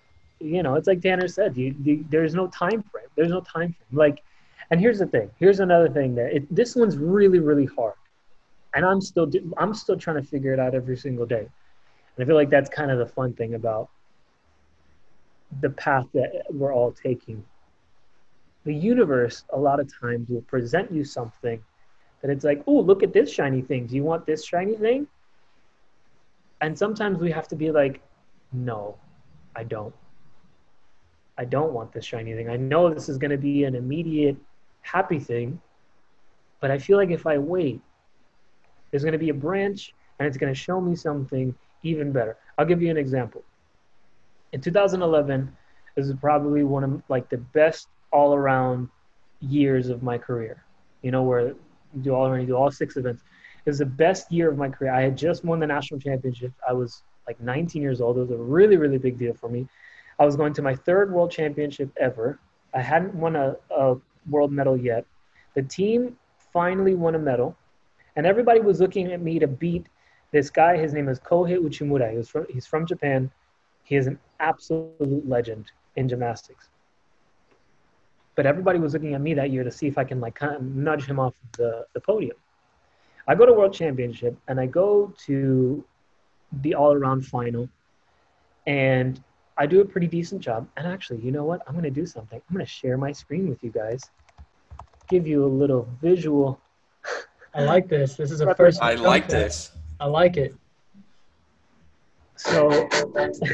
you 0.41 0.63
know, 0.63 0.77
it's 0.77 0.87
like 0.87 1.01
Tanner 1.01 1.29
said. 1.29 1.57
You, 1.57 1.75
you, 1.83 2.05
there's 2.11 2.35
no 2.35 2.47
time 2.49 2.83
frame. 2.85 3.07
There's 3.17 3.31
no 3.31 3.41
time 3.41 3.75
frame. 3.75 3.99
Like, 3.99 4.23
and 4.71 4.79
here's 4.81 5.01
the 5.01 5.07
thing. 5.07 5.31
Here's 5.39 5.61
another 5.61 5.89
thing 5.89 6.15
that 6.15 6.35
it, 6.35 6.55
this 6.55 6.77
one's 6.77 6.97
really 6.97 7.39
really 7.39 7.67
hard 7.67 7.95
and 8.75 8.85
I'm 8.85 9.01
still 9.01 9.31
I'm 9.57 9.75
still 9.75 9.97
trying 9.97 10.23
to 10.23 10.29
figure 10.29 10.53
it 10.53 10.61
out 10.61 10.75
every 10.75 10.97
single 10.97 11.27
day. 11.27 11.49
And 12.17 12.25
I 12.25 12.25
feel 12.25 12.37
like 12.37 12.51
that's 12.51 12.71
kind 12.71 12.91
of 12.91 12.99
the 12.99 13.07
fun 13.07 13.33
thing 13.33 13.55
about 13.55 13.89
the 15.61 15.71
path 15.71 16.07
that 16.15 16.45
we're 16.51 16.75
all 16.75 16.93
taking. 16.93 17.45
The 18.65 18.75
universe 18.75 19.45
a 19.53 19.59
lot 19.59 19.81
of 19.81 19.91
times 20.01 20.29
will 20.29 20.43
present 20.43 20.93
you 20.93 21.05
something 21.05 21.63
that 22.21 22.31
it's 22.31 22.45
like, 22.45 22.63
oh, 22.67 22.81
look 22.81 23.03
at 23.03 23.13
this 23.13 23.33
shiny 23.33 23.63
thing. 23.63 23.87
Do 23.87 23.97
you 23.97 24.05
want 24.05 24.27
this 24.27 24.45
shiny 24.45 24.75
thing? 24.75 25.07
And 26.61 26.77
sometimes 26.77 27.19
we 27.19 27.31
have 27.31 27.49
to 27.49 27.57
be 27.57 27.71
like, 27.71 28.01
no, 28.53 28.97
I 29.55 29.65
don't. 29.65 29.95
I 31.37 31.45
don't 31.45 31.73
want 31.73 31.93
this 31.93 32.05
shiny 32.05 32.35
thing. 32.35 32.51
I 32.51 32.57
know 32.57 32.93
this 32.93 33.09
is 33.09 33.17
going 33.17 33.31
to 33.31 33.39
be 33.39 33.65
an 33.65 33.77
immediate 33.77 34.37
happy 34.83 35.21
thing, 35.21 35.61
but 36.61 36.71
I 36.71 36.79
feel 36.79 36.97
like 36.97 37.11
if 37.11 37.27
I 37.27 37.39
wait, 37.39 37.81
there's 38.91 39.05
going 39.05 39.13
to 39.13 39.19
be 39.19 39.29
a 39.29 39.35
branch 39.35 39.95
and 40.19 40.27
it's 40.27 40.37
going 40.37 40.53
to 40.53 40.59
show 40.59 40.81
me 40.81 40.97
something 40.97 41.55
even 41.83 42.11
better. 42.11 42.37
I'll 42.57 42.67
give 42.67 42.83
you 42.83 42.91
an 42.91 42.97
example. 42.97 43.45
In 44.53 44.61
2011, 44.61 45.57
this 45.95 46.07
is 46.07 46.15
probably 46.21 46.65
one 46.65 46.85
of 46.85 47.03
like 47.09 47.29
the 47.29 47.39
best 47.39 47.89
all 48.13 48.35
around 48.35 48.89
years 49.41 49.89
of 49.91 50.03
my 50.03 50.19
career. 50.19 50.65
You 51.03 51.13
know, 51.13 51.23
where 51.23 51.49
you 51.49 51.57
do 52.03 52.15
all 52.15 52.27
around, 52.27 52.41
you 52.41 52.47
do 52.47 52.57
all 52.57 52.71
six 52.71 52.97
events. 52.97 53.23
It 53.69 53.73
was 53.73 53.81
the 53.81 53.85
best 53.85 54.33
year 54.33 54.51
of 54.51 54.57
my 54.57 54.71
career. 54.71 54.95
I 54.95 55.03
had 55.03 55.15
just 55.15 55.45
won 55.45 55.61
the 55.61 55.67
national 55.67 56.01
championship. 56.01 56.55
I 56.67 56.73
was 56.73 57.03
like 57.27 57.39
19 57.39 57.83
years 57.83 58.01
old. 58.01 58.17
It 58.17 58.21
was 58.21 58.31
a 58.31 58.37
really, 58.39 58.79
really 58.79 58.97
big 58.97 59.19
deal 59.19 59.35
for 59.35 59.51
me. 59.51 59.69
I 60.19 60.25
was 60.25 60.37
going 60.37 60.55
to 60.55 60.63
my 60.63 60.75
third 60.75 61.13
world 61.13 61.31
championship 61.31 61.91
ever. 62.01 62.39
I 62.73 62.81
hadn't 62.81 63.15
won 63.15 63.37
a, 63.37 63.57
a 63.71 63.97
world 64.31 64.53
medal 64.53 64.75
yet. 64.75 65.05
The 65.53 65.61
team 65.61 66.17
finally 66.51 66.95
won 66.95 67.15
a 67.15 67.19
medal 67.19 67.55
and 68.17 68.25
everybody 68.25 68.61
was 68.61 68.81
looking 68.81 69.13
at 69.13 69.21
me 69.21 69.39
to 69.39 69.47
beat 69.47 69.85
this 70.31 70.49
guy. 70.49 70.79
His 70.79 70.95
name 70.95 71.11
is 71.11 71.21
Kohei 71.21 71.59
Uchimura. 71.59 72.17
He 72.17 72.23
from, 72.23 72.47
he's 72.49 72.67
from 72.67 72.87
Japan. 72.87 73.31
He 73.85 73.97
is 73.97 74.07
an 74.07 74.19
absolute 74.41 75.29
legend 75.29 75.73
in 75.97 76.09
gymnastics. 76.09 76.71
But 78.35 78.47
everybody 78.47 78.79
was 78.79 78.95
looking 78.95 79.13
at 79.13 79.21
me 79.21 79.35
that 79.35 79.51
year 79.51 79.63
to 79.63 79.71
see 79.71 79.89
if 79.89 79.99
I 79.99 80.05
can 80.05 80.23
like 80.23 80.37
kind 80.37 80.57
of 80.57 80.63
nudge 80.63 81.05
him 81.05 81.21
off 81.21 81.35
the, 81.59 81.85
the 81.93 82.01
podium. 82.01 82.39
I 83.29 83.35
go 83.35 83.47
to 83.47 83.53
World 83.53 83.73
Championship 83.73 84.37
and 84.49 84.59
I 84.59 84.67
go 84.67 85.15
to 85.27 85.85
the 86.63 86.75
all 86.75 86.95
around 86.95 87.27
final 87.27 87.69
and 88.67 89.23
I 89.57 89.67
do 89.67 89.81
a 89.81 89.85
pretty 89.85 90.07
decent 90.07 90.41
job. 90.41 90.67
And 90.77 90.87
actually, 90.87 91.21
you 91.21 91.31
know 91.31 91.45
what? 91.45 91.63
I'm 91.67 91.75
going 91.75 91.85
to 91.85 91.91
do 91.91 92.07
something. 92.07 92.41
I'm 92.49 92.55
going 92.55 92.65
to 92.65 92.71
share 92.71 92.97
my 92.97 93.13
screen 93.13 93.49
with 93.49 93.63
you 93.63 93.71
guys, 93.71 94.03
give 95.09 95.27
you 95.27 95.45
a 95.45 95.47
little 95.47 95.89
visual 96.01 96.61
I 97.55 97.63
like 97.63 97.89
this. 97.89 98.15
This 98.15 98.31
is 98.31 98.41
a 98.41 98.55
first. 98.55 98.83
I 98.83 98.95
like 98.95 99.29
this. 99.29 99.73
I 100.01 100.07
like 100.07 100.37
it. 100.37 100.55
So 102.37 102.89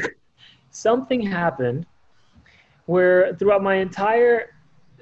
something 0.71 1.21
happened 1.21 1.85
where 2.85 3.33
throughout 3.35 3.63
my 3.63 3.75
entire 3.75 4.51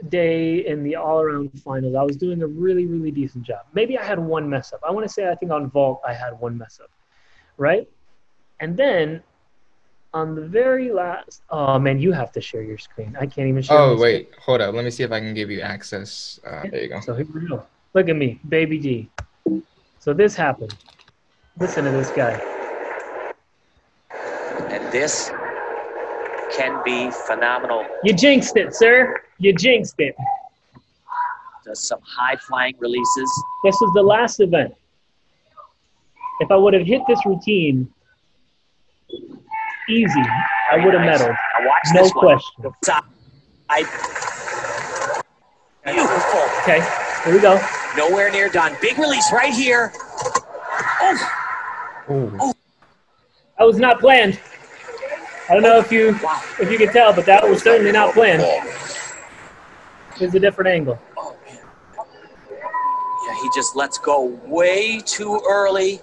day 0.10 0.66
in 0.66 0.84
the 0.84 0.96
all 0.96 1.22
around 1.22 1.52
finals, 1.62 1.96
I 1.96 2.04
was 2.04 2.18
doing 2.18 2.42
a 2.42 2.48
really, 2.48 2.86
really 2.86 3.12
decent 3.12 3.44
job. 3.44 3.62
Maybe 3.74 3.98
I 3.98 4.04
had 4.04 4.20
one 4.20 4.50
mess 4.50 4.74
up. 4.74 4.82
I 4.88 4.92
want 4.92 5.08
to 5.08 5.14
say, 5.14 5.30
I 5.30 5.36
think 5.36 5.52
on 5.52 5.70
vault, 5.70 6.02
I 6.08 6.14
had 6.14 6.40
one 6.40 6.58
mess 6.58 6.80
up, 6.84 6.90
right? 7.58 7.88
And 8.60 8.78
then 8.78 9.24
on 10.14 10.36
the 10.36 10.42
very 10.42 10.92
last, 10.92 11.42
oh 11.50 11.80
man, 11.80 12.00
you 12.00 12.12
have 12.12 12.32
to 12.34 12.42
share 12.42 12.62
your 12.62 12.78
screen. 12.78 13.16
I 13.20 13.26
can't 13.26 13.48
even 13.48 13.62
share. 13.62 13.78
Oh, 13.78 13.98
wait, 13.98 14.28
screen. 14.28 14.42
hold 14.42 14.62
up. 14.62 14.76
Let 14.76 14.86
me 14.86 14.92
see 14.92 15.04
if 15.04 15.12
I 15.12 15.20
can 15.20 15.34
give 15.34 15.50
you 15.50 15.62
access. 15.62 16.40
Uh, 16.46 16.64
there 16.70 16.84
you 16.84 16.90
go. 16.90 17.00
So 17.00 17.16
here 17.16 17.28
we 17.34 17.48
go. 17.48 17.66
Look 17.94 18.10
at 18.10 18.16
me, 18.16 18.40
baby 18.50 18.78
D. 18.80 19.10
So 20.00 20.14
this 20.14 20.36
happened. 20.36 20.76
Listen 21.60 21.86
to 21.86 21.92
this 21.92 22.10
guy. 22.12 22.42
And 24.70 24.92
this 24.92 25.30
can 26.56 26.82
be 26.84 27.10
phenomenal. 27.12 27.86
You 28.04 28.14
jinxed 28.14 28.56
it, 28.58 28.76
sir. 28.76 29.22
You 29.38 29.54
jinxed 29.54 29.96
it. 30.00 30.16
Does 31.66 31.88
some 31.88 32.00
high 32.04 32.36
flying 32.36 32.76
releases. 32.80 33.44
This 33.64 33.76
was 33.80 33.92
the 33.96 34.04
last 34.04 34.40
event. 34.40 34.76
If 36.40 36.52
I 36.52 36.56
would 36.56 36.74
have 36.74 36.86
hit 36.86 37.02
this 37.08 37.20
routine 37.26 37.92
easy, 39.90 40.24
I 40.72 40.84
would 40.84 40.94
have 40.94 41.04
medaled. 41.04 41.30
Now 41.30 41.68
watch 41.68 41.84
no 41.94 42.10
question. 42.10 42.64
One. 42.64 42.74
I, 43.70 43.84
beautiful. 45.86 46.42
Okay, 46.64 46.82
here 47.24 47.34
we 47.34 47.40
go. 47.40 47.60
Nowhere 47.96 48.32
near 48.32 48.50
done. 48.50 48.76
Big 48.82 48.98
release 48.98 49.32
right 49.32 49.54
here. 49.54 49.94
Oh. 51.02 51.30
Oh. 52.10 52.54
That 53.58 53.66
was 53.66 53.78
not 53.78 54.00
planned. 54.00 54.40
I 55.54 55.58
don't 55.58 55.66
know 55.66 55.78
if 55.78 55.92
you 55.92 56.20
if 56.60 56.72
you 56.72 56.80
can 56.80 56.92
tell, 56.92 57.14
but 57.14 57.28
that 57.28 57.48
was 57.48 57.62
certainly 57.62 57.92
not 57.92 58.16
planned. 58.16 58.42
Here's 60.16 60.34
a 60.34 60.40
different 60.40 60.68
angle. 60.68 60.98
Oh, 61.16 61.38
man. 61.46 61.60
Yeah, 63.28 63.36
he 63.40 63.50
just 63.54 63.76
lets 63.76 64.00
go 64.00 64.26
way 64.48 65.00
too 65.06 65.40
early. 65.48 66.02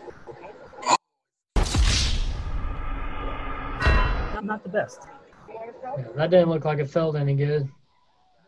Not, 4.35 4.45
not 4.45 4.63
the 4.63 4.69
best. 4.69 5.01
Yeah, 5.49 6.05
that 6.15 6.31
didn't 6.31 6.51
look 6.51 6.65
like 6.65 6.79
it 6.79 6.89
felt 6.89 7.17
any 7.17 7.35
good. 7.35 7.69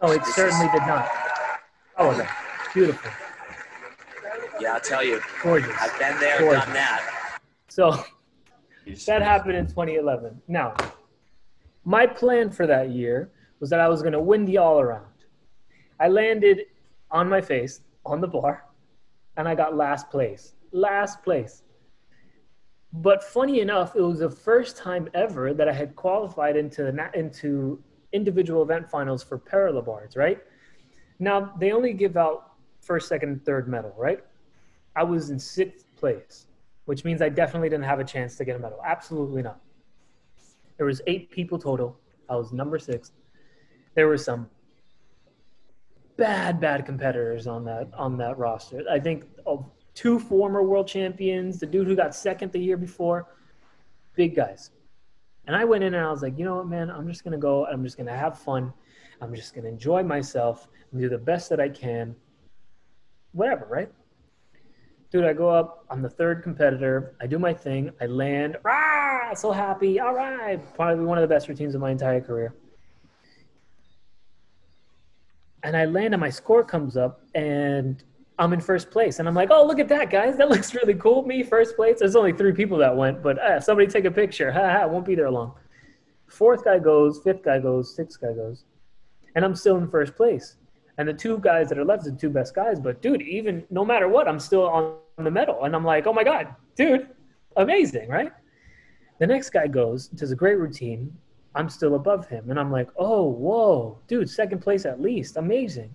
No, 0.00 0.12
it 0.12 0.24
certainly 0.24 0.68
did 0.68 0.82
not. 0.82 1.10
Oh, 1.98 2.10
okay. 2.12 2.28
Beautiful. 2.72 3.10
Yeah, 4.60 4.74
I'll 4.74 4.80
tell 4.80 5.02
you. 5.02 5.20
Gorgeous. 5.42 5.74
I've 5.80 5.98
been 5.98 6.20
there, 6.20 6.38
Gorgeous. 6.38 6.64
done 6.64 6.74
that. 6.74 7.40
So 7.66 8.04
that 9.06 9.22
happened 9.22 9.56
in 9.56 9.66
2011. 9.66 10.40
Now, 10.48 10.74
my 11.84 12.06
plan 12.06 12.50
for 12.50 12.66
that 12.66 12.90
year 12.90 13.30
was 13.60 13.70
that 13.70 13.80
I 13.80 13.88
was 13.88 14.02
going 14.02 14.12
to 14.12 14.20
win 14.20 14.44
the 14.44 14.58
all 14.58 14.80
around. 14.80 15.06
I 16.00 16.08
landed 16.08 16.62
on 17.10 17.28
my 17.28 17.40
face 17.40 17.80
on 18.04 18.20
the 18.20 18.26
bar 18.26 18.64
and 19.36 19.48
I 19.48 19.54
got 19.54 19.76
last 19.76 20.10
place. 20.10 20.54
Last 20.72 21.22
place. 21.22 21.62
But 22.92 23.24
funny 23.24 23.60
enough, 23.60 23.96
it 23.96 24.02
was 24.02 24.18
the 24.18 24.30
first 24.30 24.76
time 24.76 25.08
ever 25.14 25.54
that 25.54 25.68
I 25.68 25.72
had 25.72 25.96
qualified 25.96 26.56
into 26.56 26.88
into 27.14 27.82
individual 28.12 28.62
event 28.62 28.90
finals 28.90 29.22
for 29.22 29.38
parallel 29.38 29.82
bars, 29.82 30.16
right? 30.16 30.38
Now 31.18 31.54
they 31.58 31.72
only 31.72 31.94
give 31.94 32.16
out 32.16 32.52
first, 32.80 33.08
second, 33.08 33.28
and 33.30 33.44
third 33.44 33.68
medal, 33.68 33.94
right? 33.96 34.22
I 34.94 35.04
was 35.04 35.30
in 35.30 35.38
sixth 35.38 35.86
place, 35.96 36.46
which 36.84 37.04
means 37.04 37.22
I 37.22 37.28
definitely 37.28 37.68
didn't 37.68 37.84
have 37.84 38.00
a 38.00 38.04
chance 38.04 38.36
to 38.36 38.44
get 38.44 38.56
a 38.56 38.58
medal. 38.58 38.80
Absolutely 38.84 39.42
not. 39.42 39.60
There 40.76 40.86
was 40.86 41.00
eight 41.06 41.30
people 41.30 41.58
total. 41.58 41.98
I 42.28 42.36
was 42.36 42.52
number 42.52 42.78
six. 42.78 43.12
There 43.94 44.08
were 44.08 44.18
some 44.18 44.48
bad, 46.16 46.60
bad 46.60 46.86
competitors 46.86 47.46
on 47.46 47.64
that 47.64 47.90
on 47.94 48.16
that 48.18 48.38
roster. 48.38 48.82
I 48.90 48.98
think 48.98 49.24
of 49.46 49.64
two 49.94 50.18
former 50.18 50.62
world 50.62 50.88
champions, 50.88 51.60
the 51.60 51.66
dude 51.66 51.86
who 51.86 51.94
got 51.94 52.14
second 52.14 52.52
the 52.52 52.58
year 52.58 52.76
before, 52.76 53.28
big 54.14 54.34
guys. 54.34 54.70
And 55.46 55.56
I 55.56 55.64
went 55.64 55.84
in 55.84 55.94
and 55.94 56.04
I 56.04 56.10
was 56.10 56.22
like, 56.22 56.38
you 56.38 56.44
know 56.44 56.56
what, 56.56 56.68
man, 56.68 56.90
I'm 56.90 57.08
just 57.08 57.24
gonna 57.24 57.38
go. 57.38 57.66
I'm 57.66 57.84
just 57.84 57.96
gonna 57.96 58.16
have 58.16 58.38
fun. 58.38 58.72
I'm 59.20 59.34
just 59.34 59.54
gonna 59.54 59.68
enjoy 59.68 60.02
myself 60.02 60.68
and 60.90 61.00
do 61.00 61.08
the 61.08 61.18
best 61.18 61.48
that 61.50 61.60
I 61.60 61.68
can. 61.68 62.14
Whatever, 63.32 63.66
right? 63.66 63.90
Dude, 65.12 65.24
I 65.24 65.34
go 65.34 65.50
up. 65.50 65.84
I'm 65.90 66.02
the 66.02 66.08
third 66.10 66.42
competitor. 66.42 67.14
I 67.20 67.26
do 67.26 67.38
my 67.38 67.52
thing. 67.52 67.90
I 68.00 68.06
land. 68.06 68.56
Rah! 68.64 69.34
So 69.34 69.52
happy. 69.52 70.00
All 70.00 70.14
right. 70.14 70.58
Probably 70.74 71.04
one 71.04 71.18
of 71.18 71.22
the 71.22 71.32
best 71.32 71.48
routines 71.48 71.74
of 71.74 71.80
my 71.80 71.90
entire 71.90 72.20
career 72.20 72.54
and 75.62 75.76
I 75.76 75.84
land 75.84 76.14
and 76.14 76.20
my 76.20 76.30
score 76.30 76.64
comes 76.64 76.96
up 76.96 77.20
and 77.34 78.02
I'm 78.38 78.52
in 78.52 78.60
first 78.60 78.90
place. 78.90 79.18
And 79.18 79.28
I'm 79.28 79.34
like, 79.34 79.50
oh, 79.50 79.64
look 79.64 79.78
at 79.78 79.88
that, 79.88 80.10
guys. 80.10 80.36
That 80.36 80.48
looks 80.50 80.74
really 80.74 80.94
cool. 80.94 81.24
Me, 81.24 81.42
first 81.42 81.76
place. 81.76 82.00
There's 82.00 82.16
only 82.16 82.32
three 82.32 82.52
people 82.52 82.78
that 82.78 82.96
went, 82.96 83.22
but 83.22 83.38
uh, 83.38 83.60
somebody 83.60 83.86
take 83.86 84.04
a 84.04 84.10
picture. 84.10 84.50
Ha 84.50 84.78
ha, 84.78 84.86
won't 84.86 85.04
be 85.04 85.14
there 85.14 85.30
long. 85.30 85.54
Fourth 86.28 86.64
guy 86.64 86.78
goes, 86.78 87.20
fifth 87.22 87.44
guy 87.44 87.58
goes, 87.58 87.94
sixth 87.94 88.20
guy 88.20 88.32
goes. 88.32 88.64
And 89.34 89.44
I'm 89.44 89.54
still 89.54 89.76
in 89.76 89.88
first 89.88 90.16
place. 90.16 90.56
And 90.98 91.08
the 91.08 91.12
two 91.12 91.38
guys 91.38 91.68
that 91.68 91.78
are 91.78 91.84
left 91.84 92.06
are 92.06 92.10
the 92.10 92.16
two 92.16 92.30
best 92.30 92.54
guys. 92.54 92.80
But 92.80 93.00
dude, 93.02 93.22
even 93.22 93.64
no 93.70 93.84
matter 93.84 94.08
what, 94.08 94.28
I'm 94.28 94.40
still 94.40 94.66
on 94.66 94.96
the 95.18 95.30
medal. 95.30 95.64
And 95.64 95.74
I'm 95.74 95.84
like, 95.84 96.06
oh 96.06 96.12
my 96.12 96.24
God, 96.24 96.54
dude, 96.76 97.08
amazing, 97.56 98.08
right? 98.08 98.32
The 99.18 99.26
next 99.26 99.50
guy 99.50 99.66
goes, 99.66 100.08
does 100.08 100.32
a 100.32 100.36
great 100.36 100.58
routine, 100.58 101.16
I'm 101.54 101.68
still 101.68 101.94
above 101.94 102.26
him. 102.28 102.50
And 102.50 102.58
I'm 102.58 102.72
like, 102.72 102.88
oh, 102.96 103.24
whoa, 103.24 103.98
dude, 104.08 104.28
second 104.28 104.60
place 104.60 104.86
at 104.86 105.00
least. 105.00 105.36
Amazing. 105.36 105.92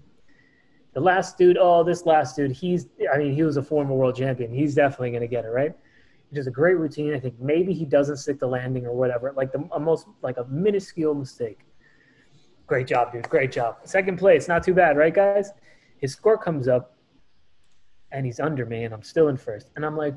The 0.93 1.01
last 1.01 1.37
dude, 1.37 1.57
oh, 1.59 1.83
this 1.83 2.05
last 2.05 2.35
dude, 2.35 2.51
he's, 2.51 2.87
I 3.13 3.17
mean, 3.17 3.33
he 3.33 3.43
was 3.43 3.57
a 3.57 3.63
former 3.63 3.93
world 3.93 4.15
champion. 4.15 4.53
He's 4.53 4.75
definitely 4.75 5.11
going 5.11 5.21
to 5.21 5.27
get 5.27 5.45
it, 5.45 5.49
right? 5.49 5.73
He 6.29 6.35
does 6.35 6.47
a 6.47 6.51
great 6.51 6.77
routine. 6.77 7.13
I 7.13 7.19
think 7.19 7.39
maybe 7.39 7.73
he 7.73 7.85
doesn't 7.85 8.17
stick 8.17 8.39
the 8.39 8.47
landing 8.47 8.85
or 8.85 8.93
whatever, 8.93 9.33
like 9.35 9.51
the 9.51 9.67
most, 9.79 10.07
like 10.21 10.37
a 10.37 10.45
minuscule 10.45 11.13
mistake. 11.13 11.59
Great 12.65 12.87
job, 12.87 13.13
dude. 13.13 13.29
Great 13.29 13.51
job. 13.51 13.77
Second 13.83 14.17
place, 14.17 14.47
not 14.47 14.63
too 14.63 14.73
bad, 14.73 14.97
right, 14.97 15.13
guys? 15.13 15.51
His 15.99 16.13
score 16.13 16.37
comes 16.37 16.67
up 16.67 16.96
and 18.11 18.25
he's 18.25 18.39
under 18.39 18.65
me, 18.65 18.83
and 18.83 18.93
I'm 18.93 19.03
still 19.03 19.27
in 19.27 19.37
first. 19.37 19.69
And 19.75 19.85
I'm 19.85 19.97
like, 19.97 20.15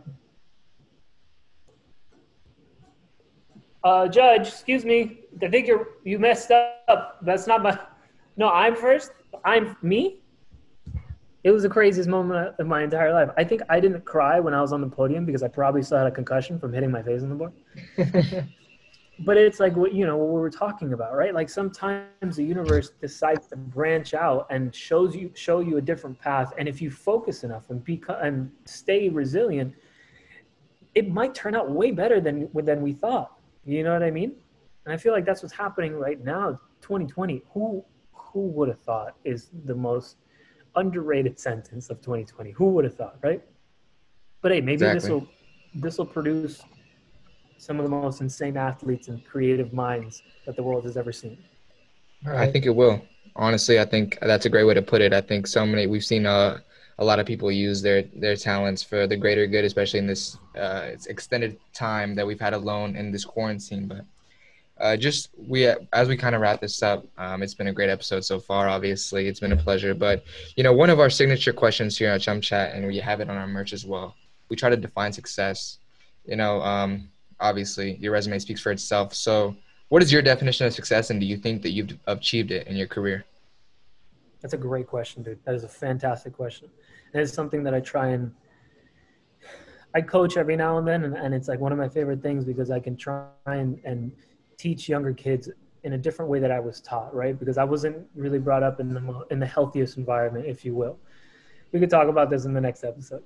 uh, 3.84 4.08
judge, 4.08 4.48
excuse 4.48 4.84
me, 4.84 5.20
I 5.42 5.48
think 5.48 5.66
you're 5.66 5.88
you 6.04 6.18
messed 6.18 6.50
up. 6.50 7.18
That's 7.22 7.46
not 7.46 7.62
my. 7.62 7.78
No, 8.36 8.48
I'm 8.50 8.76
first. 8.76 9.12
I'm 9.44 9.76
me. 9.82 10.20
It 11.42 11.50
was 11.50 11.62
the 11.62 11.70
craziest 11.70 12.08
moment 12.08 12.54
of 12.58 12.66
my 12.66 12.82
entire 12.82 13.14
life. 13.14 13.30
I 13.38 13.44
think 13.44 13.62
I 13.70 13.80
didn't 13.80 14.04
cry 14.04 14.40
when 14.40 14.52
I 14.52 14.60
was 14.60 14.74
on 14.74 14.82
the 14.82 14.86
podium 14.88 15.24
because 15.24 15.42
I 15.42 15.48
probably 15.48 15.82
still 15.82 15.96
had 15.96 16.06
a 16.06 16.10
concussion 16.10 16.58
from 16.58 16.72
hitting 16.72 16.90
my 16.90 17.02
face 17.02 17.22
on 17.22 17.30
the 17.30 17.34
board. 17.34 17.52
but 19.20 19.36
it's 19.36 19.60
like 19.60 19.76
what 19.76 19.92
you 19.92 20.06
know 20.06 20.16
what 20.16 20.28
we 20.28 20.40
were 20.40 20.50
talking 20.50 20.92
about, 20.92 21.14
right? 21.14 21.34
Like 21.34 21.50
sometimes 21.50 22.36
the 22.36 22.44
universe 22.44 22.90
decides 23.00 23.46
to 23.48 23.56
branch 23.56 24.14
out 24.14 24.46
and 24.50 24.74
shows 24.74 25.14
you 25.14 25.30
show 25.34 25.60
you 25.60 25.76
a 25.76 25.80
different 25.80 26.18
path, 26.18 26.52
and 26.58 26.68
if 26.68 26.80
you 26.80 26.90
focus 26.90 27.44
enough 27.44 27.68
and 27.70 27.84
be 27.84 28.02
and 28.20 28.50
stay 28.64 29.08
resilient, 29.08 29.74
it 30.94 31.10
might 31.10 31.34
turn 31.34 31.54
out 31.54 31.70
way 31.70 31.90
better 31.90 32.20
than 32.20 32.48
than 32.54 32.80
we 32.80 32.92
thought. 32.92 33.32
You 33.64 33.84
know 33.84 33.92
what 33.92 34.02
I 34.02 34.10
mean? 34.10 34.32
And 34.86 34.94
I 34.94 34.96
feel 34.96 35.12
like 35.12 35.26
that's 35.26 35.42
what's 35.42 35.54
happening 35.54 35.94
right 35.94 36.22
now. 36.24 36.58
2020. 36.80 37.42
Who 37.52 37.84
who 38.12 38.40
would 38.48 38.68
have 38.68 38.80
thought 38.80 39.16
is 39.24 39.50
the 39.64 39.74
most 39.74 40.16
underrated 40.76 41.38
sentence 41.38 41.90
of 41.90 42.00
2020? 42.00 42.52
Who 42.52 42.70
would 42.70 42.84
have 42.84 42.94
thought, 42.94 43.16
right? 43.22 43.42
But 44.40 44.52
hey, 44.52 44.62
maybe 44.62 44.84
exactly. 44.86 45.00
this 45.00 45.08
will 45.10 45.28
this 45.74 45.98
will 45.98 46.06
produce 46.06 46.62
some 47.60 47.78
of 47.78 47.84
the 47.84 47.90
most 47.90 48.22
insane 48.22 48.56
athletes 48.56 49.08
and 49.08 49.22
creative 49.24 49.72
minds 49.74 50.22
that 50.46 50.56
the 50.56 50.62
world 50.62 50.82
has 50.84 50.96
ever 50.96 51.12
seen. 51.12 51.36
Right. 52.24 52.48
I 52.48 52.50
think 52.50 52.64
it 52.64 52.74
will. 52.74 53.02
Honestly, 53.36 53.78
I 53.78 53.84
think 53.84 54.18
that's 54.22 54.46
a 54.46 54.48
great 54.48 54.64
way 54.64 54.74
to 54.74 54.82
put 54.82 55.02
it. 55.02 55.12
I 55.12 55.20
think 55.20 55.46
so 55.46 55.66
many 55.66 55.86
we've 55.86 56.04
seen 56.04 56.24
uh, 56.24 56.58
a 56.98 57.04
lot 57.04 57.18
of 57.18 57.26
people 57.26 57.52
use 57.52 57.82
their 57.82 58.02
their 58.14 58.34
talents 58.34 58.82
for 58.82 59.06
the 59.06 59.16
greater 59.16 59.46
good, 59.46 59.64
especially 59.64 60.00
in 60.00 60.06
this 60.06 60.38
uh, 60.58 60.90
extended 61.06 61.58
time 61.74 62.14
that 62.14 62.26
we've 62.26 62.40
had 62.40 62.54
alone 62.54 62.96
in 62.96 63.12
this 63.12 63.24
quarantine. 63.24 63.86
But 63.86 64.04
uh, 64.78 64.96
just 64.96 65.28
we 65.36 65.66
as 65.92 66.08
we 66.08 66.16
kind 66.16 66.34
of 66.34 66.40
wrap 66.40 66.60
this 66.60 66.82
up, 66.82 67.06
um, 67.18 67.42
it's 67.42 67.54
been 67.54 67.68
a 67.68 67.72
great 67.72 67.90
episode 67.90 68.24
so 68.24 68.40
far. 68.40 68.68
Obviously, 68.68 69.28
it's 69.28 69.40
been 69.40 69.52
a 69.52 69.56
pleasure. 69.56 69.94
But 69.94 70.24
you 70.56 70.64
know, 70.64 70.72
one 70.72 70.90
of 70.90 70.98
our 70.98 71.10
signature 71.10 71.52
questions 71.52 71.98
here 71.98 72.10
at 72.10 72.22
Chum 72.22 72.40
Chat, 72.40 72.74
and 72.74 72.86
we 72.86 72.98
have 72.98 73.20
it 73.20 73.28
on 73.28 73.36
our 73.36 73.46
merch 73.46 73.74
as 73.74 73.84
well. 73.84 74.14
We 74.48 74.56
try 74.56 74.70
to 74.70 74.76
define 74.76 75.12
success. 75.12 75.78
You 76.24 76.36
know, 76.36 76.60
um, 76.62 77.08
obviously, 77.40 77.96
your 77.96 78.12
resume 78.12 78.38
speaks 78.38 78.60
for 78.60 78.72
itself. 78.72 79.14
So, 79.14 79.56
what 79.88 80.02
is 80.02 80.12
your 80.12 80.22
definition 80.22 80.66
of 80.66 80.72
success, 80.72 81.10
and 81.10 81.20
do 81.20 81.26
you 81.26 81.36
think 81.36 81.62
that 81.62 81.70
you've 81.70 81.98
achieved 82.06 82.50
it 82.50 82.66
in 82.68 82.76
your 82.76 82.86
career? 82.86 83.24
That's 84.40 84.54
a 84.54 84.58
great 84.58 84.86
question, 84.86 85.22
dude. 85.22 85.38
That 85.44 85.54
is 85.54 85.64
a 85.64 85.68
fantastic 85.68 86.32
question. 86.32 86.68
It's 87.12 87.32
something 87.32 87.64
that 87.64 87.74
I 87.74 87.80
try 87.80 88.08
and 88.08 88.32
I 89.94 90.00
coach 90.00 90.36
every 90.36 90.56
now 90.56 90.78
and 90.78 90.86
then, 90.86 91.04
and, 91.04 91.16
and 91.16 91.34
it's 91.34 91.48
like 91.48 91.58
one 91.58 91.72
of 91.72 91.78
my 91.78 91.88
favorite 91.88 92.22
things 92.22 92.44
because 92.44 92.70
I 92.70 92.78
can 92.78 92.96
try 92.96 93.26
and, 93.46 93.80
and 93.84 94.12
teach 94.56 94.88
younger 94.88 95.12
kids 95.12 95.48
in 95.82 95.94
a 95.94 95.98
different 95.98 96.30
way 96.30 96.38
that 96.38 96.50
I 96.50 96.60
was 96.60 96.80
taught, 96.80 97.14
right? 97.14 97.38
Because 97.38 97.58
I 97.58 97.64
wasn't 97.64 98.06
really 98.14 98.38
brought 98.38 98.62
up 98.62 98.80
in 98.80 98.92
the 98.92 99.26
in 99.30 99.40
the 99.40 99.46
healthiest 99.46 99.96
environment, 99.96 100.46
if 100.46 100.64
you 100.64 100.74
will. 100.74 100.98
We 101.72 101.80
could 101.80 101.90
talk 101.90 102.08
about 102.08 102.30
this 102.30 102.44
in 102.44 102.52
the 102.52 102.60
next 102.60 102.84
episode. 102.84 103.22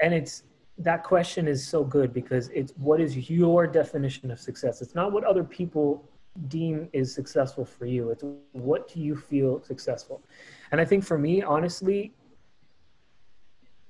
And 0.00 0.12
it's 0.12 0.42
that 0.78 1.04
question 1.04 1.46
is 1.46 1.66
so 1.66 1.84
good 1.84 2.12
because 2.12 2.48
it's 2.48 2.72
what 2.76 3.00
is 3.00 3.30
your 3.30 3.66
definition 3.66 4.30
of 4.30 4.40
success? 4.40 4.82
It's 4.82 4.94
not 4.94 5.12
what 5.12 5.24
other 5.24 5.44
people 5.44 6.08
deem 6.48 6.88
is 6.92 7.14
successful 7.14 7.64
for 7.64 7.86
you. 7.86 8.10
It's 8.10 8.24
what 8.52 8.88
do 8.88 9.00
you 9.00 9.14
feel 9.14 9.62
successful? 9.62 10.22
And 10.70 10.80
I 10.80 10.84
think 10.84 11.04
for 11.04 11.18
me, 11.18 11.42
honestly, 11.42 12.12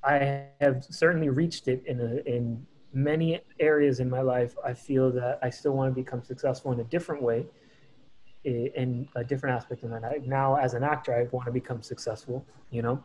I 0.03 0.47
have 0.61 0.85
certainly 0.90 1.29
reached 1.29 1.68
it 1.68 1.83
in 1.87 2.01
a, 2.01 2.29
in 2.29 2.66
many 2.92 3.40
areas 3.61 4.01
in 4.01 4.11
my 4.11 4.21
life. 4.21 4.57
I 4.64 4.75
feel 4.75 5.12
that 5.12 5.38
I 5.42 5.51
still 5.51 5.73
want 5.73 5.95
to 5.95 5.95
become 5.95 6.23
successful 6.23 6.73
in 6.73 6.81
a 6.81 6.85
different 6.85 7.23
way, 7.23 7.47
in 8.45 9.09
a 9.14 9.23
different 9.23 9.55
aspect 9.57 9.85
of 9.85 9.90
my 9.90 10.01
life. 10.01 10.23
Now, 10.27 10.57
as 10.57 10.75
an 10.75 10.83
actor, 10.83 11.14
I 11.14 11.29
want 11.31 11.47
to 11.47 11.53
become 11.53 11.83
successful. 11.83 12.45
You 12.71 12.83
know, 12.83 13.05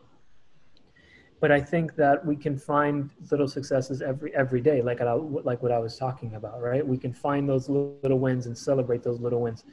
but 1.39 1.52
I 1.52 1.62
think 1.62 1.95
that 1.95 2.26
we 2.26 2.36
can 2.36 2.58
find 2.58 3.10
little 3.30 3.47
successes 3.47 4.02
every 4.02 4.36
every 4.36 4.62
day, 4.62 4.82
like 4.82 5.02
I, 5.02 5.13
like 5.13 5.62
what 5.62 5.71
I 5.71 5.78
was 5.78 5.97
talking 5.97 6.34
about, 6.36 6.62
right? 6.62 6.86
We 6.86 6.97
can 6.97 7.13
find 7.13 7.47
those 7.47 7.69
little 7.69 8.19
wins 8.19 8.47
and 8.47 8.58
celebrate 8.58 9.04
those 9.04 9.19
little 9.19 9.41
wins. 9.41 9.63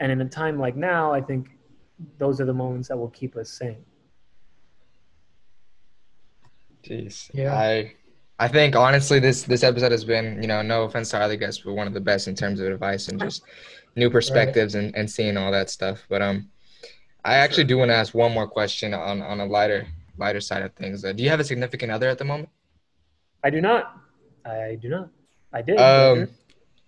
And 0.00 0.10
in 0.10 0.20
a 0.20 0.28
time 0.28 0.58
like 0.58 0.74
now, 0.74 1.12
I 1.12 1.20
think 1.20 1.50
those 2.18 2.40
are 2.40 2.44
the 2.44 2.54
moments 2.54 2.88
that 2.88 2.96
will 2.96 3.10
keep 3.10 3.36
us 3.36 3.48
sane. 3.48 3.84
Jeez, 6.82 7.30
yeah. 7.32 7.54
I 7.54 7.94
I 8.40 8.48
think 8.48 8.74
honestly, 8.74 9.20
this 9.20 9.44
this 9.44 9.62
episode 9.62 9.92
has 9.92 10.04
been, 10.04 10.42
you 10.42 10.48
know, 10.48 10.62
no 10.62 10.82
offense 10.82 11.10
to 11.10 11.20
other 11.20 11.36
guests, 11.36 11.62
but 11.64 11.74
one 11.74 11.86
of 11.86 11.94
the 11.94 12.00
best 12.00 12.26
in 12.26 12.34
terms 12.34 12.58
of 12.58 12.66
advice 12.66 13.06
and 13.06 13.20
just 13.20 13.44
new 13.94 14.10
perspectives 14.10 14.74
right. 14.74 14.84
and, 14.84 14.96
and 14.96 15.08
seeing 15.08 15.36
all 15.36 15.52
that 15.52 15.70
stuff. 15.70 16.04
But 16.08 16.22
um, 16.22 16.50
I 17.24 17.36
actually 17.36 17.64
do 17.64 17.78
want 17.78 17.90
to 17.90 17.94
ask 17.94 18.14
one 18.14 18.32
more 18.32 18.48
question 18.48 18.92
on 18.92 19.22
on 19.22 19.38
a 19.38 19.46
lighter 19.46 19.86
lighter 20.16 20.40
side 20.40 20.62
of 20.62 20.72
things. 20.74 21.04
Uh, 21.04 21.12
do 21.12 21.22
you 21.22 21.30
have 21.30 21.40
a 21.40 21.44
significant 21.44 21.92
other 21.92 22.08
at 22.08 22.18
the 22.18 22.24
moment? 22.24 22.48
I 23.42 23.50
do 23.50 23.60
not. 23.60 23.96
I 24.44 24.78
do 24.80 24.88
not. 24.88 25.08
I 25.52 25.62
did. 25.62 25.78
Um, 25.78 26.28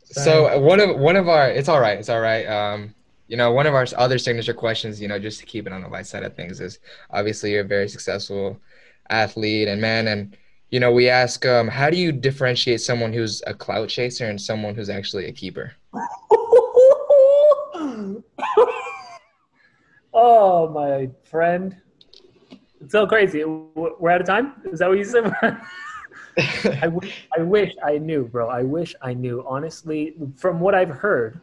so 0.04 0.58
one 0.58 0.80
of 0.80 0.96
one 0.96 1.16
of 1.16 1.28
our 1.28 1.50
it's 1.50 1.68
all 1.68 1.80
right. 1.80 1.98
It's 1.98 2.08
all 2.08 2.20
right. 2.20 2.46
Um, 2.46 2.94
you 3.28 3.36
know, 3.36 3.50
one 3.52 3.66
of 3.66 3.74
our 3.74 3.86
other 3.96 4.18
signature 4.18 4.54
questions, 4.54 5.00
you 5.00 5.08
know, 5.08 5.18
just 5.18 5.40
to 5.40 5.46
keep 5.46 5.66
it 5.66 5.72
on 5.72 5.82
the 5.82 5.88
light 5.88 6.06
side 6.06 6.22
of 6.22 6.34
things, 6.36 6.60
is 6.60 6.78
obviously 7.10 7.52
you're 7.52 7.64
a 7.64 7.64
very 7.64 7.88
successful 7.88 8.60
athlete 9.10 9.68
and 9.68 9.80
man, 9.80 10.08
and 10.08 10.36
you 10.70 10.80
know, 10.80 10.90
we 10.90 11.08
ask, 11.08 11.46
um, 11.46 11.68
how 11.68 11.90
do 11.90 11.96
you 11.96 12.10
differentiate 12.12 12.80
someone 12.80 13.12
who's 13.12 13.42
a 13.46 13.54
clout 13.54 13.88
chaser 13.88 14.26
and 14.26 14.40
someone 14.40 14.74
who's 14.74 14.90
actually 14.90 15.26
a 15.26 15.32
keeper? 15.32 15.72
oh, 20.12 20.68
my 20.72 21.08
friend. 21.24 21.76
It's 22.80 22.92
so 22.92 23.06
crazy. 23.06 23.44
We're 23.44 24.10
out 24.10 24.20
of 24.20 24.26
time? 24.26 24.54
Is 24.70 24.80
that 24.80 24.88
what 24.88 24.98
you 24.98 25.04
said? 25.04 25.32
I, 26.82 26.88
wish, 26.88 27.28
I 27.36 27.42
wish 27.42 27.74
I 27.84 27.98
knew, 27.98 28.26
bro. 28.26 28.48
I 28.48 28.62
wish 28.62 28.94
I 29.00 29.14
knew. 29.14 29.44
Honestly, 29.46 30.14
from 30.36 30.60
what 30.60 30.74
I've 30.74 30.90
heard, 30.90 31.40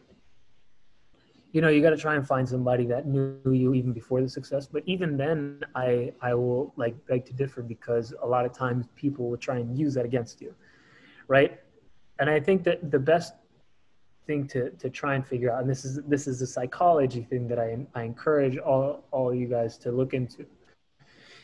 you 1.51 1.61
know, 1.61 1.69
you 1.69 1.81
got 1.81 1.91
to 1.91 1.97
try 1.97 2.15
and 2.15 2.27
find 2.27 2.47
somebody 2.47 2.85
that 2.87 3.07
knew 3.07 3.37
you 3.45 3.73
even 3.73 3.93
before 3.93 4.21
the 4.21 4.29
success. 4.29 4.67
But 4.67 4.83
even 4.85 5.17
then, 5.17 5.61
I 5.75 6.13
I 6.21 6.33
will 6.33 6.73
like 6.77 6.95
beg 7.05 7.25
to 7.25 7.33
differ 7.33 7.61
because 7.61 8.13
a 8.21 8.27
lot 8.27 8.45
of 8.45 8.53
times 8.53 8.87
people 8.95 9.29
will 9.29 9.37
try 9.37 9.57
and 9.57 9.77
use 9.77 9.93
that 9.93 10.05
against 10.05 10.41
you, 10.41 10.53
right? 11.27 11.59
And 12.19 12.29
I 12.29 12.39
think 12.39 12.63
that 12.63 12.89
the 12.89 12.99
best 12.99 13.33
thing 14.25 14.47
to 14.47 14.71
to 14.71 14.89
try 14.89 15.13
and 15.13 15.25
figure 15.25 15.51
out, 15.51 15.61
and 15.61 15.69
this 15.69 15.85
is 15.85 15.99
this 16.07 16.27
is 16.27 16.41
a 16.41 16.47
psychology 16.47 17.21
thing 17.21 17.47
that 17.49 17.59
I 17.59 17.85
I 17.93 18.03
encourage 18.03 18.57
all 18.57 19.03
all 19.11 19.33
you 19.33 19.47
guys 19.47 19.77
to 19.79 19.91
look 19.91 20.13
into. 20.15 20.45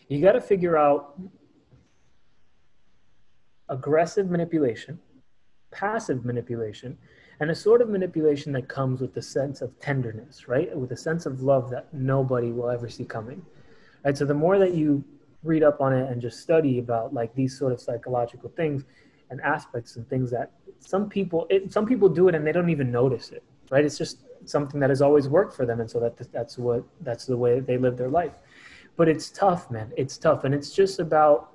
You 0.10 0.22
got 0.22 0.34
to 0.34 0.42
figure 0.42 0.76
out 0.76 1.20
aggressive 3.70 4.30
manipulation, 4.30 5.00
passive 5.72 6.26
manipulation, 6.26 6.98
and 7.40 7.52
a 7.52 7.56
sort 7.56 7.82
of 7.82 7.90
manipulation 7.90 8.52
that 8.54 8.68
comes 8.68 9.02
with 9.02 9.16
a 9.18 9.22
sense 9.22 9.62
of 9.62 9.80
tenderness, 9.80 10.48
right? 10.48 10.76
With 10.76 10.92
a 10.92 10.98
sense 10.98 11.28
of 11.28 11.42
love 11.42 11.70
that 11.70 11.94
nobody 11.94 12.52
will 12.52 12.70
ever 12.70 12.90
see 12.90 13.06
coming. 13.06 13.46
Right? 14.04 14.18
So 14.18 14.26
the 14.26 14.34
more 14.34 14.58
that 14.58 14.74
you 14.74 15.04
read 15.44 15.64
up 15.64 15.80
on 15.80 15.94
it 15.94 16.10
and 16.12 16.20
just 16.22 16.42
study 16.42 16.80
about 16.80 17.14
like 17.14 17.34
these 17.36 17.58
sort 17.58 17.72
of 17.72 17.80
psychological 17.80 18.50
things 18.58 18.84
and 19.30 19.40
aspects 19.42 19.96
and 19.96 20.10
things 20.10 20.32
that 20.32 20.52
some 20.80 21.08
people 21.08 21.46
it, 21.50 21.72
some 21.72 21.86
people 21.86 22.10
do 22.10 22.28
it 22.30 22.36
and 22.36 22.46
they 22.46 22.52
don't 22.52 22.70
even 22.70 22.92
notice 22.92 23.30
it, 23.30 23.44
right? 23.70 23.86
It's 23.86 23.98
just 23.98 24.18
something 24.46 24.80
that 24.80 24.90
has 24.90 25.02
always 25.02 25.30
worked 25.30 25.54
for 25.54 25.66
them 25.66 25.80
and 25.80 25.90
so 25.90 26.00
that 26.00 26.18
that's 26.32 26.58
what 26.58 26.84
that's 27.02 27.26
the 27.26 27.38
way 27.38 27.60
they 27.60 27.78
live 27.78 27.96
their 27.96 28.10
life. 28.10 28.34
But 29.00 29.08
it's 29.08 29.30
tough, 29.30 29.72
man. 29.72 29.94
It's 29.96 30.18
tough. 30.18 30.44
And 30.44 30.54
it's 30.54 30.72
just 30.72 31.00
about 31.00 31.52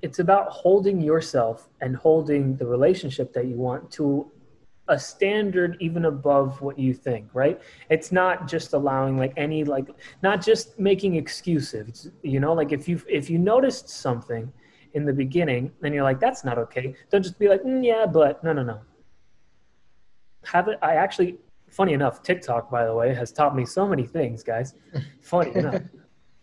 it's 0.00 0.18
about 0.18 0.48
holding 0.48 0.98
yourself 0.98 1.68
and 1.82 1.94
holding 1.94 2.56
the 2.56 2.66
relationship 2.66 3.34
that 3.34 3.44
you 3.44 3.56
want 3.56 3.90
to 3.90 4.32
a 4.88 4.98
standard 4.98 5.76
even 5.78 6.06
above 6.06 6.62
what 6.62 6.78
you 6.78 6.94
think 6.94 7.28
right? 7.34 7.60
It's 7.90 8.12
not 8.12 8.48
just 8.48 8.72
allowing 8.72 9.18
like 9.18 9.34
any 9.36 9.62
like 9.62 9.88
not 10.22 10.42
just 10.42 10.78
making 10.78 11.16
excuses. 11.16 12.10
You 12.22 12.40
know 12.40 12.54
like 12.54 12.72
if 12.72 12.88
you 12.88 12.98
if 13.06 13.28
you 13.28 13.38
noticed 13.38 13.90
something 13.90 14.50
in 14.94 15.04
the 15.04 15.12
beginning 15.12 15.70
and 15.82 15.92
you're 15.92 16.02
like 16.02 16.18
that's 16.18 16.44
not 16.44 16.56
okay. 16.56 16.94
Don't 17.10 17.22
just 17.22 17.38
be 17.38 17.48
like 17.50 17.62
mm, 17.62 17.84
yeah 17.84 18.06
but 18.06 18.42
no 18.42 18.54
no 18.54 18.62
no. 18.62 18.80
Have 20.44 20.68
it 20.68 20.78
i 20.80 20.94
actually 20.94 21.36
funny 21.76 21.92
enough 21.92 22.22
tiktok 22.22 22.70
by 22.70 22.84
the 22.84 22.94
way 23.00 23.14
has 23.14 23.30
taught 23.38 23.54
me 23.60 23.64
so 23.64 23.86
many 23.92 24.06
things 24.16 24.42
guys 24.42 24.74
funny 25.20 25.54
enough 25.54 25.82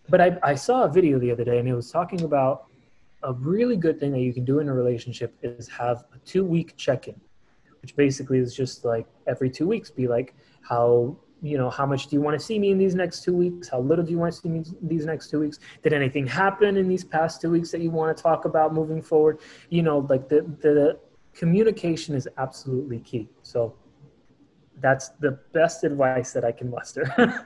but 0.09 0.19
I, 0.21 0.37
I 0.43 0.55
saw 0.55 0.83
a 0.83 0.89
video 0.89 1.17
the 1.19 1.31
other 1.31 1.43
day 1.43 1.57
and 1.59 1.67
it 1.67 1.73
was 1.73 1.89
talking 1.91 2.21
about 2.23 2.65
a 3.23 3.33
really 3.33 3.77
good 3.77 3.99
thing 3.99 4.11
that 4.11 4.19
you 4.19 4.33
can 4.33 4.45
do 4.45 4.59
in 4.59 4.69
a 4.69 4.73
relationship 4.73 5.33
is 5.41 5.67
have 5.69 6.03
a 6.13 6.19
two 6.19 6.43
week 6.43 6.75
check 6.77 7.07
in, 7.07 7.19
which 7.81 7.95
basically 7.95 8.39
is 8.39 8.53
just 8.53 8.85
like 8.85 9.07
every 9.27 9.49
two 9.49 9.67
weeks 9.67 9.89
be 9.89 10.07
like, 10.07 10.35
how, 10.61 11.17
you 11.41 11.57
know, 11.57 11.69
how 11.69 11.85
much 11.85 12.07
do 12.07 12.15
you 12.15 12.21
want 12.21 12.37
to 12.37 12.45
see 12.45 12.59
me 12.59 12.71
in 12.71 12.77
these 12.77 12.95
next 12.95 13.23
two 13.23 13.33
weeks? 13.33 13.69
How 13.69 13.79
little 13.79 14.03
do 14.03 14.11
you 14.11 14.17
want 14.17 14.33
to 14.33 14.39
see 14.39 14.49
me 14.49 14.63
these 14.81 15.05
next 15.05 15.29
two 15.29 15.39
weeks? 15.39 15.59
Did 15.83 15.93
anything 15.93 16.27
happen 16.27 16.77
in 16.77 16.87
these 16.87 17.03
past 17.03 17.41
two 17.41 17.51
weeks 17.51 17.71
that 17.71 17.81
you 17.81 17.91
want 17.91 18.15
to 18.15 18.21
talk 18.21 18.45
about 18.45 18.73
moving 18.73 19.01
forward? 19.01 19.39
You 19.69 19.83
know, 19.83 19.99
like 20.09 20.27
the, 20.27 20.41
the 20.61 20.99
communication 21.33 22.15
is 22.15 22.27
absolutely 22.37 22.99
key. 22.99 23.29
So 23.41 23.73
that's 24.81 25.09
the 25.19 25.39
best 25.53 25.83
advice 25.83 26.33
that 26.33 26.43
I 26.43 26.51
can 26.51 26.69
muster. 26.69 27.05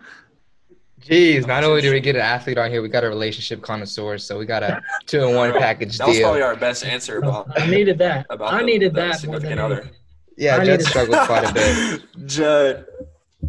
Jeez, 1.01 1.45
not 1.45 1.63
only 1.63 1.81
do 1.81 1.91
we 1.91 1.99
get 1.99 2.15
an 2.15 2.23
athlete 2.23 2.57
on 2.57 2.71
here, 2.71 2.81
we 2.81 2.89
got 2.89 3.03
a 3.03 3.07
relationship 3.07 3.61
connoisseur, 3.61 4.17
so 4.17 4.37
we 4.39 4.45
got 4.45 4.63
a 4.63 4.81
two 5.05 5.23
in 5.23 5.35
one 5.35 5.53
package 5.53 5.97
that 5.99 6.05
deal. 6.05 6.13
was 6.13 6.19
probably 6.21 6.41
our 6.41 6.55
best 6.55 6.83
answer 6.83 7.19
about. 7.19 7.47
I 7.59 7.67
needed 7.67 7.99
that. 7.99 8.25
About 8.29 8.53
I 8.53 8.59
the- 8.59 8.65
needed 8.65 8.93
the 8.93 9.01
that 9.01 9.23
more 9.25 9.39
than 9.39 9.49
significant 9.49 9.59
other. 9.59 9.91
Yeah, 10.37 10.57
I 10.57 10.65
Judd 10.65 10.81
struggled 10.81 11.19
quite 11.27 11.49
a 11.49 11.53
bit. 11.53 12.01
Judd. 12.27 12.85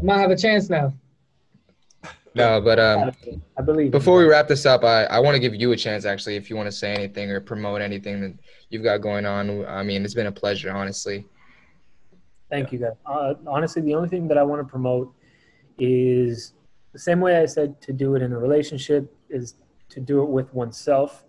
Might 0.03 0.19
have 0.19 0.31
a 0.31 0.37
chance 0.37 0.69
now. 0.69 0.93
No, 2.35 2.61
but 2.61 2.79
um, 2.79 3.11
I 3.59 3.63
believe. 3.63 3.91
before 3.91 4.19
we 4.19 4.25
wrap 4.25 4.47
this 4.47 4.65
up, 4.65 4.85
I, 4.85 5.05
I 5.05 5.19
want 5.19 5.35
to 5.35 5.41
give 5.41 5.55
you 5.55 5.73
a 5.73 5.77
chance 5.77 6.05
actually, 6.05 6.37
if 6.37 6.49
you 6.49 6.57
want 6.57 6.67
to 6.67 6.73
say 6.73 6.93
anything 6.95 7.31
or 7.31 7.41
promote 7.41 7.81
anything 7.81 8.21
that 8.21 8.35
you've 8.69 8.85
got 8.85 8.99
going 8.99 9.27
on. 9.27 9.67
I 9.67 9.83
mean, 9.83 10.05
it's 10.05 10.15
been 10.15 10.27
a 10.27 10.33
pleasure, 10.33 10.71
honestly. 10.71 11.27
Thank 12.51 12.73
you, 12.73 12.79
guys. 12.79 12.93
Uh, 13.05 13.35
honestly, 13.47 13.83
the 13.83 13.95
only 13.95 14.09
thing 14.09 14.27
that 14.29 14.39
I 14.39 14.43
want 14.43 14.61
to 14.61 14.71
promote 14.71 15.13
is 15.79 16.55
the 16.93 16.99
same 16.99 17.21
way 17.21 17.37
I 17.37 17.47
said 17.47 17.81
to 17.83 17.93
do 17.93 18.15
it 18.15 18.23
in 18.23 18.33
a 18.33 18.39
relationship 18.39 19.15
is 19.29 19.55
to 19.91 20.01
do 20.01 20.23
it 20.23 20.29
with 20.29 20.53
oneself. 20.55 21.25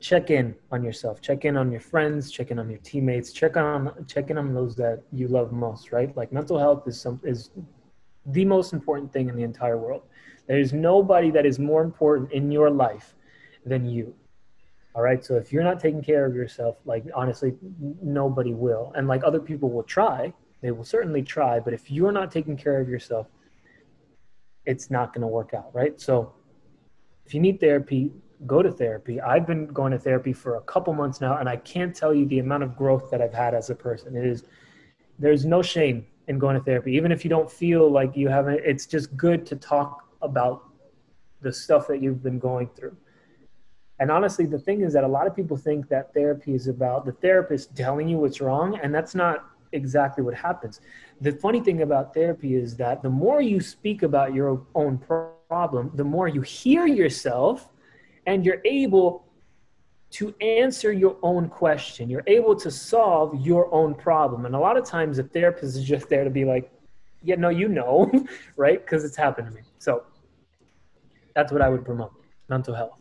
Check 0.00 0.30
in 0.30 0.54
on 0.72 0.82
yourself. 0.82 1.20
Check 1.20 1.44
in 1.44 1.56
on 1.56 1.70
your 1.70 1.80
friends. 1.80 2.30
Check 2.30 2.50
in 2.50 2.58
on 2.58 2.68
your 2.68 2.80
teammates. 2.80 3.32
Check 3.32 3.56
on 3.56 4.04
check 4.06 4.30
in 4.30 4.36
on 4.36 4.52
those 4.52 4.76
that 4.76 5.02
you 5.12 5.28
love 5.28 5.52
most. 5.52 5.92
Right? 5.92 6.14
Like 6.16 6.32
mental 6.32 6.58
health 6.58 6.86
is 6.86 7.00
some 7.00 7.20
is 7.24 7.50
the 8.26 8.44
most 8.44 8.72
important 8.72 9.12
thing 9.12 9.28
in 9.28 9.36
the 9.36 9.42
entire 9.42 9.78
world. 9.78 10.02
There's 10.48 10.72
nobody 10.72 11.30
that 11.30 11.46
is 11.46 11.58
more 11.58 11.82
important 11.82 12.32
in 12.32 12.50
your 12.50 12.70
life 12.70 13.14
than 13.64 13.86
you. 13.86 14.14
All 14.94 15.02
right. 15.02 15.24
So 15.24 15.36
if 15.36 15.52
you're 15.52 15.64
not 15.64 15.80
taking 15.80 16.02
care 16.02 16.26
of 16.26 16.34
yourself, 16.34 16.76
like 16.84 17.04
honestly, 17.14 17.54
nobody 18.02 18.54
will. 18.54 18.92
And 18.96 19.08
like 19.08 19.22
other 19.24 19.40
people 19.40 19.70
will 19.70 19.82
try, 19.82 20.32
they 20.66 20.72
will 20.72 20.84
certainly 20.84 21.22
try. 21.22 21.60
But 21.60 21.74
if 21.74 21.90
you're 21.90 22.10
not 22.10 22.32
taking 22.32 22.56
care 22.56 22.80
of 22.80 22.88
yourself, 22.88 23.28
it's 24.64 24.90
not 24.90 25.14
going 25.14 25.22
to 25.22 25.28
work 25.28 25.54
out. 25.54 25.70
Right. 25.72 26.00
So 26.00 26.32
if 27.24 27.32
you 27.34 27.40
need 27.40 27.60
therapy, 27.60 28.10
go 28.46 28.62
to 28.62 28.72
therapy. 28.72 29.20
I've 29.20 29.46
been 29.46 29.68
going 29.68 29.92
to 29.92 29.98
therapy 29.98 30.32
for 30.32 30.56
a 30.56 30.60
couple 30.62 30.92
months 30.92 31.20
now, 31.20 31.38
and 31.38 31.48
I 31.48 31.56
can't 31.56 31.94
tell 31.94 32.12
you 32.12 32.26
the 32.26 32.40
amount 32.40 32.64
of 32.64 32.76
growth 32.76 33.10
that 33.12 33.22
I've 33.22 33.32
had 33.32 33.54
as 33.54 33.70
a 33.70 33.76
person. 33.76 34.16
It 34.16 34.26
is, 34.26 34.44
there's 35.20 35.46
no 35.46 35.62
shame 35.62 36.04
in 36.26 36.38
going 36.40 36.56
to 36.56 36.62
therapy. 36.62 36.92
Even 36.94 37.12
if 37.12 37.24
you 37.24 37.30
don't 37.30 37.50
feel 37.50 37.88
like 37.88 38.16
you 38.16 38.28
haven't, 38.28 38.60
it's 38.64 38.86
just 38.86 39.16
good 39.16 39.46
to 39.46 39.56
talk 39.56 40.02
about 40.20 40.64
the 41.42 41.52
stuff 41.52 41.86
that 41.86 42.02
you've 42.02 42.22
been 42.24 42.40
going 42.40 42.68
through. 42.76 42.96
And 44.00 44.10
honestly, 44.10 44.44
the 44.44 44.58
thing 44.58 44.80
is 44.82 44.92
that 44.92 45.04
a 45.04 45.08
lot 45.08 45.28
of 45.28 45.34
people 45.34 45.56
think 45.56 45.88
that 45.88 46.12
therapy 46.12 46.54
is 46.54 46.66
about 46.66 47.06
the 47.06 47.12
therapist 47.12 47.74
telling 47.76 48.08
you 48.08 48.18
what's 48.18 48.40
wrong, 48.40 48.78
and 48.82 48.92
that's 48.92 49.14
not 49.14 49.46
exactly 49.72 50.22
what 50.22 50.34
happens. 50.34 50.80
The 51.20 51.32
funny 51.32 51.60
thing 51.60 51.82
about 51.82 52.14
therapy 52.14 52.54
is 52.54 52.76
that 52.76 53.02
the 53.02 53.10
more 53.10 53.40
you 53.40 53.60
speak 53.60 54.02
about 54.02 54.34
your 54.34 54.62
own 54.74 54.98
problem, 54.98 55.90
the 55.94 56.04
more 56.04 56.28
you 56.28 56.40
hear 56.42 56.86
yourself, 56.86 57.68
and 58.26 58.44
you're 58.44 58.60
able 58.64 59.26
to 60.10 60.34
answer 60.40 60.92
your 60.92 61.16
own 61.22 61.48
question. 61.48 62.08
You're 62.08 62.24
able 62.26 62.54
to 62.56 62.70
solve 62.70 63.34
your 63.44 63.72
own 63.74 63.94
problem. 63.94 64.46
And 64.46 64.54
a 64.54 64.58
lot 64.58 64.76
of 64.76 64.84
times, 64.84 65.16
the 65.16 65.24
therapist 65.24 65.76
is 65.76 65.84
just 65.84 66.08
there 66.08 66.24
to 66.24 66.30
be 66.30 66.44
like, 66.44 66.70
yeah, 67.22 67.34
no, 67.36 67.48
you 67.48 67.68
know, 67.68 68.10
right? 68.56 68.84
Because 68.84 69.04
it's 69.04 69.16
happened 69.16 69.48
to 69.48 69.54
me. 69.54 69.62
So 69.78 70.04
that's 71.34 71.52
what 71.52 71.60
I 71.60 71.68
would 71.68 71.84
promote 71.84 72.12
mental 72.48 72.74
health. 72.74 72.98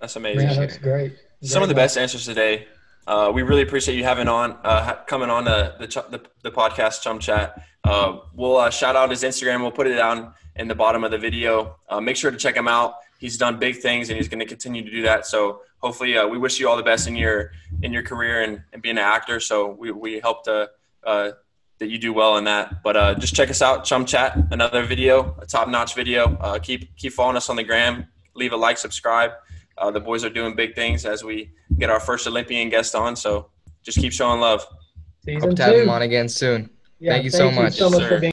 That's 0.00 0.16
amazing. 0.16 0.48
Yeah, 0.48 0.54
that's 0.54 0.78
great. 0.78 1.16
Some 1.42 1.62
of 1.62 1.68
the 1.68 1.74
Great 1.74 1.84
best 1.84 1.98
answers 1.98 2.24
today. 2.24 2.66
Uh, 3.08 3.32
we 3.32 3.40
really 3.40 3.62
appreciate 3.62 3.96
you 3.96 4.04
having 4.04 4.28
on, 4.28 4.58
uh, 4.64 4.94
coming 5.06 5.30
on 5.30 5.42
the 5.42 5.74
the, 5.80 5.86
the 6.10 6.20
the 6.42 6.50
podcast 6.50 7.00
Chum 7.00 7.18
Chat. 7.18 7.64
Uh, 7.82 8.18
we'll 8.34 8.58
uh, 8.58 8.68
shout 8.68 8.96
out 8.96 9.08
his 9.08 9.22
Instagram. 9.22 9.62
We'll 9.62 9.72
put 9.72 9.86
it 9.86 9.94
down 9.94 10.34
in 10.56 10.68
the 10.68 10.74
bottom 10.74 11.04
of 11.04 11.10
the 11.10 11.16
video. 11.16 11.76
Uh, 11.88 12.02
make 12.02 12.16
sure 12.16 12.30
to 12.30 12.36
check 12.36 12.54
him 12.54 12.68
out. 12.68 12.96
He's 13.18 13.38
done 13.38 13.58
big 13.58 13.76
things, 13.76 14.10
and 14.10 14.18
he's 14.18 14.28
going 14.28 14.40
to 14.40 14.46
continue 14.46 14.84
to 14.84 14.90
do 14.90 15.00
that. 15.02 15.24
So 15.24 15.62
hopefully, 15.78 16.18
uh, 16.18 16.26
we 16.28 16.36
wish 16.36 16.60
you 16.60 16.68
all 16.68 16.76
the 16.76 16.82
best 16.82 17.08
in 17.08 17.16
your 17.16 17.52
in 17.80 17.94
your 17.94 18.02
career 18.02 18.42
and, 18.42 18.62
and 18.74 18.82
being 18.82 18.98
an 18.98 19.04
actor. 19.04 19.40
So 19.40 19.70
we 19.70 19.90
we 19.90 20.20
hope 20.20 20.44
to. 20.44 20.68
That 21.80 21.90
you 21.90 21.98
do 21.98 22.12
well 22.12 22.38
in 22.38 22.44
that, 22.44 22.82
but 22.82 22.96
uh, 22.96 23.14
just 23.14 23.36
check 23.36 23.50
us 23.50 23.62
out, 23.62 23.84
Chum 23.84 24.04
Chat, 24.04 24.36
another 24.50 24.82
video, 24.84 25.36
a 25.40 25.46
top-notch 25.46 25.94
video. 25.94 26.36
Uh, 26.40 26.58
keep 26.58 26.96
keep 26.96 27.12
following 27.12 27.36
us 27.36 27.48
on 27.48 27.54
the 27.54 27.62
gram. 27.62 28.08
Leave 28.34 28.52
a 28.52 28.56
like, 28.56 28.78
subscribe. 28.78 29.30
Uh, 29.80 29.90
the 29.90 30.00
boys 30.00 30.24
are 30.24 30.30
doing 30.30 30.54
big 30.54 30.74
things 30.74 31.04
as 31.06 31.24
we 31.24 31.50
get 31.78 31.90
our 31.90 32.00
first 32.00 32.26
Olympian 32.26 32.68
guest 32.68 32.94
on. 32.94 33.16
So 33.16 33.50
just 33.82 33.98
keep 33.98 34.12
showing 34.12 34.40
love. 34.40 34.66
Season 35.24 35.48
Hope 35.48 35.56
to 35.56 35.62
have 35.62 35.74
him 35.74 35.90
on 35.90 36.02
again 36.02 36.28
soon. 36.28 36.70
Yeah, 36.98 37.12
Thank 37.12 37.24
you 37.24 37.30
so 37.30 37.50
much. 37.50 37.74
so 37.74 37.90
much 37.90 38.32